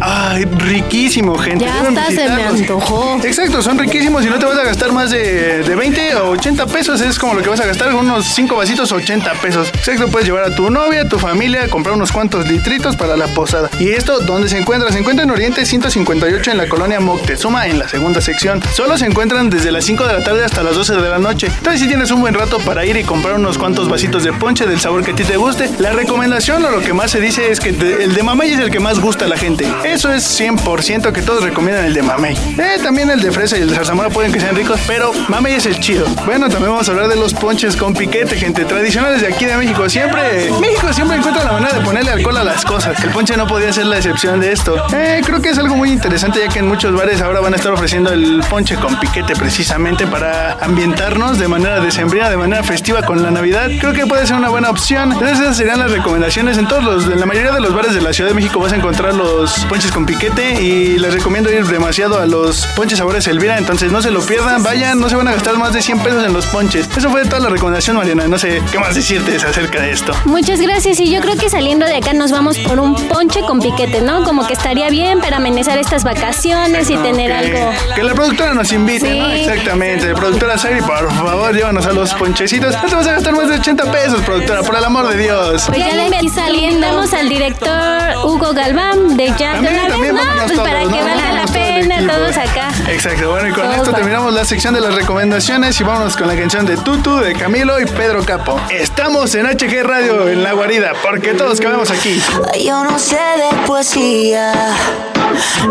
Ay, 0.00 0.44
riquísimo, 0.44 1.36
gente. 1.36 1.64
Ya 1.64 1.80
hasta 1.80 2.06
se 2.06 2.28
me 2.28 2.44
antojó. 2.44 3.18
Exacto, 3.22 3.62
son 3.62 3.78
riquísimos 3.78 4.24
y 4.24 4.30
no 4.30 4.38
te 4.38 4.46
vas 4.46 4.58
a 4.58 4.64
gastar 4.64 4.92
más 4.92 5.10
de, 5.10 5.62
de 5.62 5.74
20 5.74 6.16
o 6.16 6.30
80 6.30 6.66
pesos. 6.66 7.00
Es 7.00 7.18
como 7.18 7.34
lo 7.34 7.42
que 7.42 7.50
vas 7.50 7.60
a 7.60 7.66
gastar, 7.66 7.94
unos 7.94 8.24
5 8.26 8.56
vasitos, 8.56 8.92
80 8.92 9.32
pesos. 9.34 9.68
Exacto, 9.68 10.08
puedes 10.08 10.26
llevar 10.26 10.44
a 10.44 10.54
tu 10.54 10.70
novia, 10.70 11.02
a 11.02 11.08
tu 11.08 11.18
familia, 11.18 11.68
comprar 11.68 11.94
unos 11.94 12.12
cuantos 12.12 12.48
litritos 12.48 12.96
para 12.96 13.16
la 13.16 13.26
posada. 13.28 13.68
¿Y 13.78 13.90
esto 13.90 14.20
dónde 14.20 14.48
se 14.48 14.58
encuentra? 14.58 14.90
Se 14.90 14.98
encuentra 14.98 15.24
en 15.24 15.30
Oriente 15.30 15.66
158 15.66 16.50
en 16.50 16.56
la 16.56 16.68
colonia 16.68 17.00
Moctezuma, 17.00 17.66
en 17.66 17.78
la 17.78 17.88
segunda 17.88 18.20
sección. 18.20 18.62
Solo 18.74 18.96
se 18.96 19.06
encuentran 19.06 19.50
desde 19.50 19.70
las 19.70 19.84
5 19.84 20.06
de 20.06 20.12
la 20.14 20.24
tarde 20.24 20.44
hasta 20.44 20.62
las 20.62 20.76
12 20.76 20.96
de 20.96 21.08
la 21.08 21.18
noche. 21.18 21.48
Entonces, 21.48 21.80
si 21.80 21.88
tienes 21.88 22.10
un 22.10 22.20
buen 22.20 22.34
rato 22.34 22.58
para 22.60 22.86
ir 22.86 22.96
y 22.96 23.04
comprar 23.04 23.34
unos 23.34 23.58
cuantos 23.58 23.88
vasitos 23.88 24.24
de 24.24 24.32
ponche 24.32 24.66
del 24.66 24.80
sabor 24.80 25.04
que 25.04 25.12
a 25.12 25.14
ti 25.14 25.24
te 25.24 25.36
guste, 25.36 25.68
la 25.78 25.92
recomendación 25.92 26.64
o 26.64 26.70
lo 26.70 26.80
que 26.80 26.92
más 26.94 27.10
se 27.10 27.20
dice 27.20 27.50
es 27.50 27.60
que 27.60 27.70
el 27.70 28.14
de 28.14 28.22
mamey 28.22 28.52
es 28.52 28.60
el 28.60 28.70
que 28.70 28.80
más 28.80 28.98
gusta 28.98 29.26
a 29.26 29.28
la 29.28 29.36
gente. 29.36 29.66
Eso 29.90 30.12
es 30.12 30.40
100% 30.40 31.12
que 31.12 31.20
todos 31.20 31.42
recomiendan 31.42 31.84
el 31.84 31.94
de 31.94 32.02
mamey. 32.02 32.36
Eh, 32.56 32.78
también 32.80 33.10
el 33.10 33.20
de 33.20 33.32
fresa 33.32 33.58
y 33.58 33.62
el 33.62 33.70
de 33.70 33.74
zarzamora 33.74 34.08
pueden 34.08 34.32
que 34.32 34.38
sean 34.38 34.54
ricos, 34.54 34.80
pero 34.86 35.12
mamey 35.28 35.54
es 35.54 35.66
el 35.66 35.80
chido. 35.80 36.06
Bueno, 36.24 36.48
también 36.48 36.70
vamos 36.70 36.88
a 36.88 36.92
hablar 36.92 37.08
de 37.08 37.16
los 37.16 37.34
ponches 37.34 37.74
con 37.74 37.92
piquete, 37.92 38.36
gente. 38.36 38.64
Tradicionales 38.64 39.20
de 39.20 39.26
aquí 39.26 39.46
de 39.46 39.56
México. 39.56 39.88
Siempre, 39.88 40.48
México 40.60 40.92
siempre 40.92 41.16
encuentra 41.16 41.42
la 41.42 41.52
manera 41.52 41.76
de 41.76 41.84
ponerle 41.84 42.12
alcohol 42.12 42.36
a 42.36 42.44
las 42.44 42.64
cosas. 42.64 43.02
El 43.02 43.10
ponche 43.10 43.36
no 43.36 43.48
podía 43.48 43.72
ser 43.72 43.86
la 43.86 43.96
excepción 43.96 44.38
de 44.38 44.52
esto. 44.52 44.76
Eh, 44.94 45.22
creo 45.24 45.42
que 45.42 45.50
es 45.50 45.58
algo 45.58 45.74
muy 45.74 45.90
interesante 45.90 46.38
ya 46.38 46.48
que 46.48 46.60
en 46.60 46.68
muchos 46.68 46.94
bares 46.94 47.20
ahora 47.20 47.40
van 47.40 47.54
a 47.54 47.56
estar 47.56 47.72
ofreciendo 47.72 48.12
el 48.12 48.44
ponche 48.48 48.76
con 48.76 48.98
piquete 49.00 49.34
precisamente 49.34 50.06
para 50.06 50.52
ambientarnos 50.60 51.40
de 51.40 51.48
manera 51.48 51.80
decembrina, 51.80 52.30
de 52.30 52.36
manera 52.36 52.62
festiva 52.62 53.02
con 53.02 53.24
la 53.24 53.32
Navidad. 53.32 53.68
Creo 53.80 53.92
que 53.92 54.06
puede 54.06 54.24
ser 54.24 54.36
una 54.36 54.50
buena 54.50 54.70
opción. 54.70 55.10
Entonces 55.12 55.40
esas 55.40 55.56
serían 55.56 55.80
las 55.80 55.90
recomendaciones. 55.90 56.58
En 56.58 56.68
todos 56.68 56.84
los, 56.84 57.04
en 57.06 57.18
la 57.18 57.26
mayoría 57.26 57.50
de 57.50 57.60
los 57.60 57.74
bares 57.74 57.92
de 57.92 58.00
la 58.00 58.12
Ciudad 58.12 58.30
de 58.30 58.34
México 58.34 58.60
vas 58.60 58.72
a 58.72 58.76
encontrar 58.76 59.14
los 59.14 59.64
ponches 59.64 59.79
con 59.88 60.04
piquete 60.04 60.60
y 60.62 60.98
les 60.98 61.14
recomiendo 61.14 61.50
ir 61.50 61.66
demasiado 61.66 62.20
a 62.20 62.26
los 62.26 62.66
ponches 62.76 62.98
sabores 62.98 63.26
Elvira. 63.26 63.56
Entonces 63.56 63.90
no 63.90 64.02
se 64.02 64.10
lo 64.10 64.20
pierdan, 64.20 64.62
vayan, 64.62 65.00
no 65.00 65.08
se 65.08 65.16
van 65.16 65.26
a 65.28 65.32
gastar 65.32 65.56
más 65.56 65.72
de 65.72 65.80
100 65.80 66.00
pesos 66.00 66.24
en 66.24 66.34
los 66.34 66.44
ponches. 66.46 66.86
Eso 66.94 67.08
fue 67.08 67.24
toda 67.24 67.40
la 67.40 67.48
recomendación, 67.48 67.96
Mariana. 67.96 68.28
No 68.28 68.38
sé 68.38 68.62
qué 68.70 68.78
más 68.78 68.94
decirte 68.94 69.36
acerca 69.36 69.80
de 69.80 69.92
esto. 69.92 70.12
Muchas 70.26 70.60
gracias 70.60 71.00
y 71.00 71.10
yo 71.10 71.20
creo 71.22 71.36
que 71.36 71.48
saliendo 71.48 71.86
de 71.86 71.96
acá 71.96 72.12
nos 72.12 72.30
vamos 72.30 72.58
por 72.58 72.78
un 72.78 72.94
ponche 73.08 73.40
con 73.40 73.60
piquete, 73.60 74.02
¿no? 74.02 74.22
Como 74.24 74.46
que 74.46 74.52
estaría 74.52 74.90
bien 74.90 75.20
para 75.20 75.38
amenizar 75.38 75.78
estas 75.78 76.04
vacaciones 76.04 76.90
y 76.90 76.96
tener 76.98 77.30
que, 77.30 77.58
algo. 77.58 77.72
que 77.94 78.02
la 78.02 78.12
productora 78.12 78.52
nos 78.52 78.70
invite, 78.72 79.18
¿no? 79.18 79.30
Exactamente. 79.30 80.14
Productora 80.14 80.58
Sari, 80.58 80.82
por 80.82 81.10
favor, 81.10 81.54
llévanos 81.54 81.86
a 81.86 81.92
los 81.92 82.12
ponchecitos. 82.14 82.74
No 82.74 82.88
te 82.88 82.94
vas 82.94 83.06
a 83.06 83.12
gastar 83.12 83.32
más 83.32 83.48
de 83.48 83.54
80 83.54 83.90
pesos, 83.90 84.20
productora, 84.20 84.62
por 84.62 84.76
el 84.76 84.84
amor 84.84 85.08
de 85.08 85.16
Dios. 85.16 85.64
Pues 85.66 85.78
ya 85.78 85.94
le 85.94 86.28
saliendo 86.28 86.86
al 86.86 87.28
director 87.28 88.26
Hugo 88.26 88.52
Galván 88.52 89.16
de 89.16 89.30
de 89.30 89.69
También, 89.70 89.88
también, 89.88 90.14
no, 90.14 90.20
vámonos 90.20 90.44
pues 90.46 90.58
para 90.58 90.80
todos, 90.80 90.92
que 90.92 91.00
¿no? 91.00 91.06
valga 91.06 91.32
la 91.32 91.42
todo 91.46 91.52
pena, 91.52 92.12
todos 92.12 92.36
acá. 92.36 92.68
Exacto, 92.88 93.30
bueno, 93.30 93.48
y 93.48 93.52
con 93.52 93.64
Todos 93.64 93.76
esto 93.76 93.92
terminamos 93.92 94.34
la 94.34 94.44
sección 94.50 94.74
de 94.74 94.80
las 94.80 94.94
recomendaciones 94.94 95.80
y 95.80 95.84
vámonos 95.84 96.16
con 96.16 96.26
la 96.26 96.36
canción 96.36 96.66
de 96.66 96.76
Tutu, 96.76 97.18
de 97.18 97.34
Camilo 97.34 97.80
y 97.80 97.86
Pedro 97.86 98.24
Capo. 98.24 98.60
Estamos 98.70 99.34
en 99.34 99.46
HG 99.46 99.82
Radio, 99.82 100.28
en 100.28 100.42
La 100.42 100.52
Guarida, 100.52 100.92
porque 101.02 101.34
todos 101.34 101.60
cabemos 101.60 101.90
aquí. 101.90 102.20
Yo 102.64 102.84
no 102.84 102.98
sé 102.98 103.16
de 103.16 103.66
poesía 103.66 104.52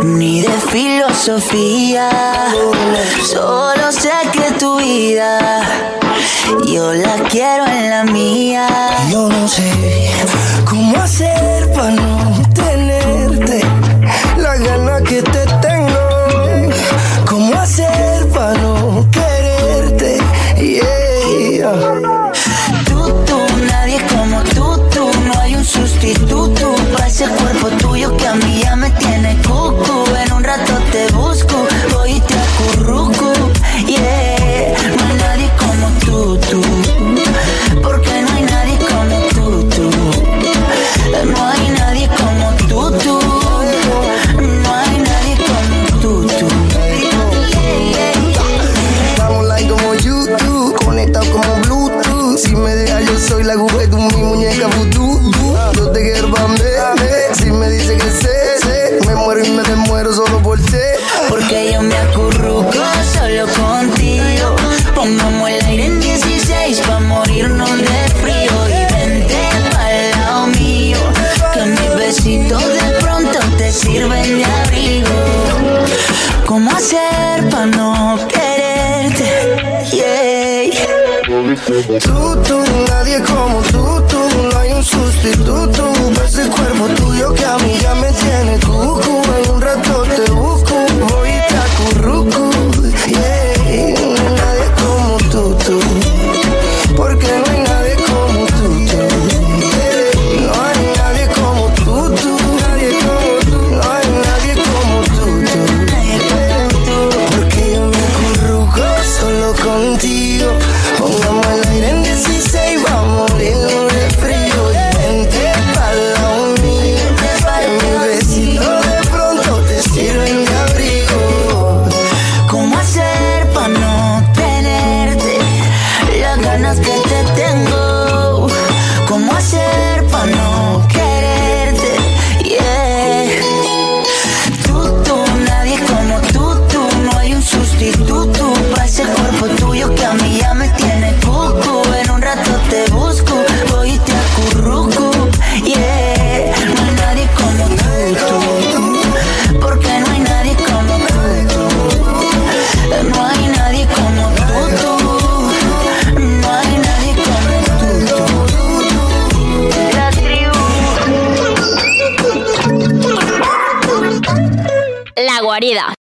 ni 0.03 0.41
de 0.41 0.49
filosofía, 0.71 2.09
solo 3.25 3.91
sé 3.91 4.12
que 4.31 4.51
tu 4.57 4.77
vida 4.77 5.89
yo 6.65 6.93
la 6.93 7.15
quiero 7.29 7.65
en 7.65 7.89
la 7.89 8.03
mía. 8.03 8.67
Yo 9.12 9.27
no 9.29 9.47
sé 9.47 9.71
cómo 10.65 10.97
hacer 11.01 11.59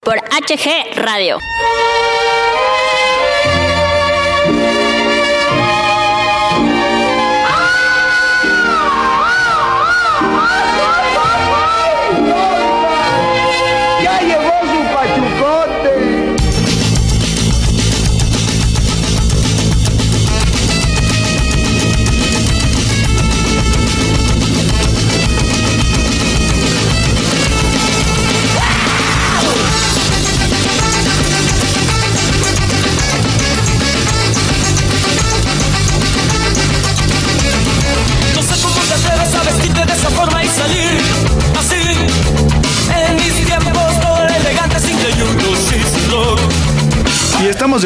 por 0.01 0.17
HG 0.17 0.93
Radio. 0.95 1.37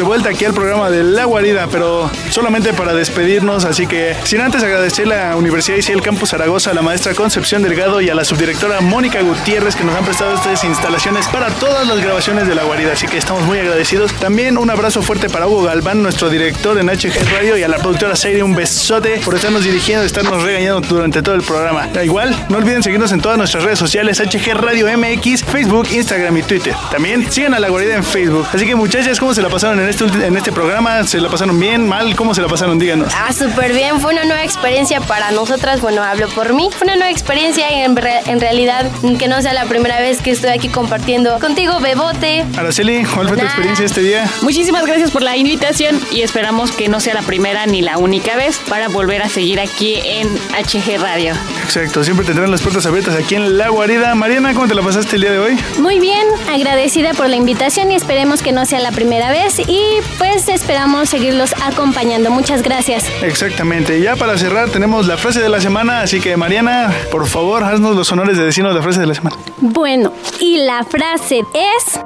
De 0.02 0.08
vuelta 0.08 0.30
aquí 0.30 0.44
al 0.44 0.52
programa 0.52 0.90
de 0.90 1.04
La 1.04 1.26
Guarida, 1.26 1.68
pero 1.70 2.10
solamente 2.28 2.72
para 2.72 2.92
despedirnos, 2.92 3.64
así 3.64 3.86
que 3.86 4.16
sin 4.24 4.40
antes 4.40 4.60
agradecer 4.60 5.06
a 5.12 5.28
la 5.30 5.36
Universidad 5.36 5.76
ICL 5.78 6.02
Campus 6.02 6.30
Zaragoza, 6.30 6.72
a 6.72 6.74
la 6.74 6.82
maestra 6.82 7.14
Concepción 7.14 7.62
Delgado 7.62 8.00
y 8.00 8.10
a 8.10 8.14
la 8.16 8.24
subdirectora 8.24 8.80
Mónica 8.80 9.22
Gutiérrez 9.22 9.76
que 9.76 9.84
nos 9.84 9.94
han 9.94 10.04
prestado 10.04 10.34
estas 10.34 10.64
instalaciones 10.64 11.28
para 11.28 11.50
todas 11.50 11.86
las 11.86 12.00
grabaciones 12.00 12.48
de 12.48 12.56
La 12.56 12.64
Guarida, 12.64 12.94
así 12.94 13.06
que 13.06 13.16
estamos 13.16 13.44
muy 13.44 13.60
agradecidos. 13.60 14.12
También 14.14 14.58
un 14.58 14.70
abrazo 14.70 15.02
fuerte 15.02 15.28
para 15.28 15.46
Hugo 15.46 15.62
Galván, 15.62 16.02
nuestro 16.02 16.28
director 16.30 16.76
en 16.78 16.88
HG 16.88 17.12
Radio 17.36 17.56
y 17.56 17.62
a 17.62 17.68
la 17.68 17.76
productora 17.76 18.16
Serie, 18.16 18.42
un 18.42 18.56
besote 18.56 19.20
por 19.24 19.36
estarnos 19.36 19.62
dirigiendo, 19.62 20.04
estarnos 20.04 20.42
regañando 20.42 20.80
durante 20.80 21.22
todo 21.22 21.36
el 21.36 21.42
programa. 21.42 21.86
Da 21.94 22.02
igual, 22.02 22.34
no 22.48 22.58
olviden 22.58 22.82
seguirnos 22.82 23.12
en 23.12 23.20
todas 23.20 23.38
nuestras 23.38 23.62
redes 23.62 23.78
sociales, 23.78 24.18
HG 24.18 24.52
Radio 24.54 24.88
MX, 24.98 25.44
Facebook, 25.44 25.86
Instagram 25.92 26.38
y 26.38 26.42
Twitter. 26.42 26.74
También 26.90 27.30
sigan 27.30 27.54
a 27.54 27.60
La 27.60 27.68
Guarida 27.68 27.94
en 27.94 28.02
Facebook. 28.02 28.48
Así 28.52 28.66
que 28.66 28.74
muchachas, 28.74 29.20
¿cómo 29.20 29.32
se 29.32 29.42
la 29.42 29.48
pasaron 29.48 29.78
en 29.78 29.91
este, 29.92 30.26
en 30.26 30.36
este 30.36 30.52
programa? 30.52 31.04
¿Se 31.04 31.20
la 31.20 31.28
pasaron 31.28 31.58
bien, 31.58 31.86
mal? 31.86 32.14
¿Cómo 32.16 32.34
se 32.34 32.42
la 32.42 32.48
pasaron? 32.48 32.78
Díganos. 32.78 33.12
Ah, 33.16 33.32
súper 33.32 33.72
bien, 33.72 34.00
fue 34.00 34.12
una 34.12 34.24
nueva 34.24 34.42
experiencia 34.44 35.00
para 35.00 35.30
nosotras, 35.30 35.80
bueno, 35.80 36.02
hablo 36.02 36.28
por 36.28 36.52
mí. 36.54 36.68
Fue 36.76 36.84
una 36.86 36.96
nueva 36.96 37.10
experiencia 37.10 37.70
y 37.72 37.82
en, 37.82 37.96
re- 37.96 38.20
en 38.26 38.40
realidad 38.40 38.86
que 39.18 39.28
no 39.28 39.40
sea 39.42 39.52
la 39.52 39.64
primera 39.66 40.00
vez 40.00 40.20
que 40.22 40.30
estoy 40.30 40.50
aquí 40.50 40.68
compartiendo 40.68 41.38
contigo, 41.38 41.80
Bebote. 41.80 42.44
Araceli, 42.56 43.04
¿cuál 43.04 43.28
fue 43.28 43.36
tu 43.36 43.44
experiencia 43.44 43.84
este 43.86 44.00
día? 44.02 44.28
Muchísimas 44.42 44.84
gracias 44.86 45.10
por 45.10 45.22
la 45.22 45.36
invitación 45.36 46.00
y 46.10 46.22
esperamos 46.22 46.72
que 46.72 46.88
no 46.88 47.00
sea 47.00 47.14
la 47.14 47.22
primera 47.22 47.66
ni 47.66 47.82
la 47.82 47.98
única 47.98 48.36
vez 48.36 48.58
para 48.68 48.88
volver 48.88 49.22
a 49.22 49.28
seguir 49.28 49.60
aquí 49.60 49.96
en 50.04 50.28
HG 50.28 50.98
Radio. 51.00 51.34
Exacto, 51.64 52.02
siempre 52.04 52.24
tendrán 52.26 52.50
las 52.50 52.62
puertas 52.62 52.86
abiertas 52.86 53.14
aquí 53.14 53.34
en 53.34 53.58
La 53.58 53.68
Guarida. 53.68 54.14
Mariana, 54.14 54.54
¿cómo 54.54 54.66
te 54.68 54.74
la 54.74 54.82
pasaste 54.82 55.16
el 55.16 55.22
día 55.22 55.32
de 55.32 55.38
hoy? 55.38 55.58
Muy 55.78 56.00
bien, 56.00 56.26
agradecida 56.50 57.12
por 57.14 57.28
la 57.28 57.36
invitación 57.36 57.90
y 57.92 57.94
esperemos 57.96 58.42
que 58.42 58.52
no 58.52 58.64
sea 58.66 58.80
la 58.80 58.92
primera 58.92 59.30
vez 59.30 59.58
y 59.58 59.81
pues 60.18 60.48
esperamos 60.48 61.08
seguirlos 61.08 61.54
acompañando. 61.62 62.30
Muchas 62.30 62.62
gracias. 62.62 63.04
Exactamente, 63.22 64.00
ya 64.00 64.16
para 64.16 64.36
cerrar 64.38 64.70
tenemos 64.70 65.06
la 65.06 65.16
frase 65.16 65.40
de 65.40 65.48
la 65.48 65.60
semana, 65.60 66.02
así 66.02 66.20
que 66.20 66.36
Mariana, 66.36 66.92
por 67.10 67.26
favor, 67.26 67.62
haznos 67.64 67.96
los 67.96 68.10
honores 68.12 68.36
de 68.36 68.44
decirnos 68.44 68.74
la 68.74 68.82
frase 68.82 69.00
de 69.00 69.06
la 69.06 69.14
semana. 69.14 69.36
Bueno, 69.58 70.12
y 70.40 70.58
la 70.58 70.84
frase 70.84 71.42
es, 71.54 72.00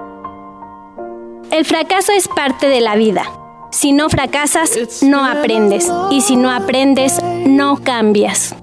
el 1.50 1.64
fracaso 1.64 2.12
es 2.12 2.28
parte 2.28 2.68
de 2.68 2.80
la 2.80 2.96
vida. 2.96 3.24
Si 3.76 3.92
no 3.92 4.08
fracasas, 4.08 5.02
no 5.02 5.22
aprendes. 5.26 5.86
Y 6.10 6.22
si 6.22 6.36
no 6.36 6.50
aprendes, 6.50 7.22
no 7.46 7.76
cambias. 7.76 8.56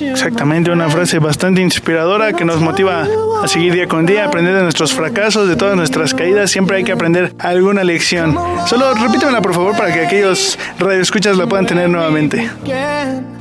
Exactamente, 0.00 0.72
una 0.72 0.90
frase 0.90 1.20
bastante 1.20 1.60
inspiradora 1.60 2.32
que 2.32 2.44
nos 2.44 2.60
motiva 2.60 3.06
a 3.40 3.46
seguir 3.46 3.72
día 3.72 3.86
con 3.86 4.04
día, 4.04 4.24
aprender 4.24 4.56
de 4.56 4.62
nuestros 4.62 4.92
fracasos, 4.92 5.48
de 5.48 5.54
todas 5.54 5.76
nuestras 5.76 6.12
caídas. 6.12 6.50
Siempre 6.50 6.78
hay 6.78 6.82
que 6.82 6.90
aprender 6.90 7.32
alguna 7.38 7.84
lección. 7.84 8.36
Solo 8.66 8.92
repítemela 8.94 9.40
por 9.40 9.54
favor 9.54 9.76
para 9.76 9.94
que 9.94 10.06
aquellos 10.06 10.58
radioescuchas 10.76 11.36
la 11.36 11.46
puedan 11.46 11.66
tener 11.66 11.88
nuevamente. 11.88 12.50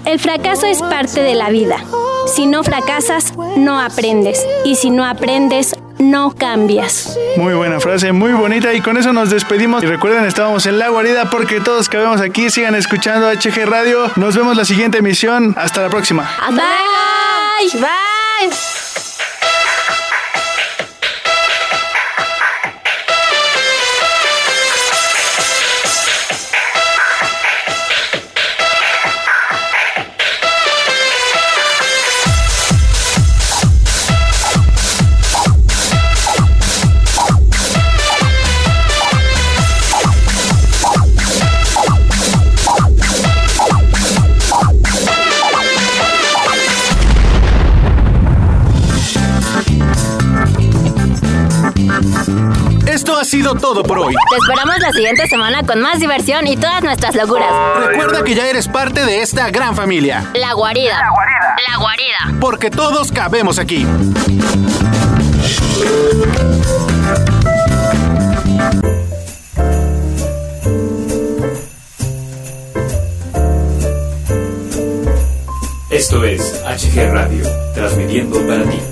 El 0.06 0.20
fracaso 0.20 0.68
es 0.68 0.84
parte 0.84 1.22
de 1.24 1.34
la 1.34 1.50
vida. 1.50 1.78
Si 2.28 2.46
no 2.46 2.64
fracasas, 2.64 3.34
no 3.58 3.80
aprendes. 3.80 4.46
Y 4.66 4.76
si 4.76 4.92
no 4.92 5.04
aprendes, 5.04 5.74
no 6.02 6.32
cambias. 6.36 7.18
Muy 7.38 7.54
buena 7.54 7.80
frase, 7.80 8.12
muy 8.12 8.34
bonita 8.34 8.74
y 8.74 8.82
con 8.82 8.98
eso 8.98 9.14
nos 9.14 9.30
despedimos. 9.30 9.84
Y 9.84 9.86
recuerden, 9.86 10.26
estábamos 10.26 10.66
en 10.66 10.80
La 10.80 10.90
Guarida 10.90 11.30
porque 11.30 11.60
todos 11.60 11.90
cabemos 11.90 12.22
aquí. 12.22 12.50
Sigan 12.50 12.76
escuchando 12.76 13.30
HG 13.30 13.66
Radio. 13.66 14.12
Nos 14.16 14.36
vemos 14.36 14.58
la 14.58 14.66
siguiente 14.66 15.00
emisión. 15.00 15.56
Hasta 15.58 15.82
la 15.82 15.90
próxima. 15.90 16.30
Bye. 16.50 17.80
Bye. 17.80 19.11
Sido 53.42 53.56
todo 53.56 53.82
por 53.82 53.98
hoy. 53.98 54.14
Te 54.30 54.38
esperamos 54.38 54.80
la 54.80 54.92
siguiente 54.92 55.28
semana 55.28 55.64
con 55.64 55.82
más 55.82 56.00
diversión 56.00 56.46
y 56.46 56.58
todas 56.58 56.84
nuestras 56.84 57.16
locuras. 57.16 57.50
Recuerda 57.88 58.24
que 58.24 58.36
ya 58.36 58.48
eres 58.48 58.68
parte 58.68 59.04
de 59.04 59.22
esta 59.22 59.50
gran 59.50 59.76
familia, 59.76 60.30
La 60.36 60.54
guarida. 60.54 61.00
La 61.00 61.10
guarida. 61.10 61.56
La 61.68 61.78
guarida. 61.78 62.40
porque 62.40 62.70
todos 62.70 63.12
cabemos 63.12 63.58
aquí. 63.58 63.88
Esto 75.90 76.24
es 76.26 76.64
HG 76.64 77.12
Radio, 77.12 77.46
transmitiendo 77.74 78.40
para 78.46 78.64
ti. 78.64 78.91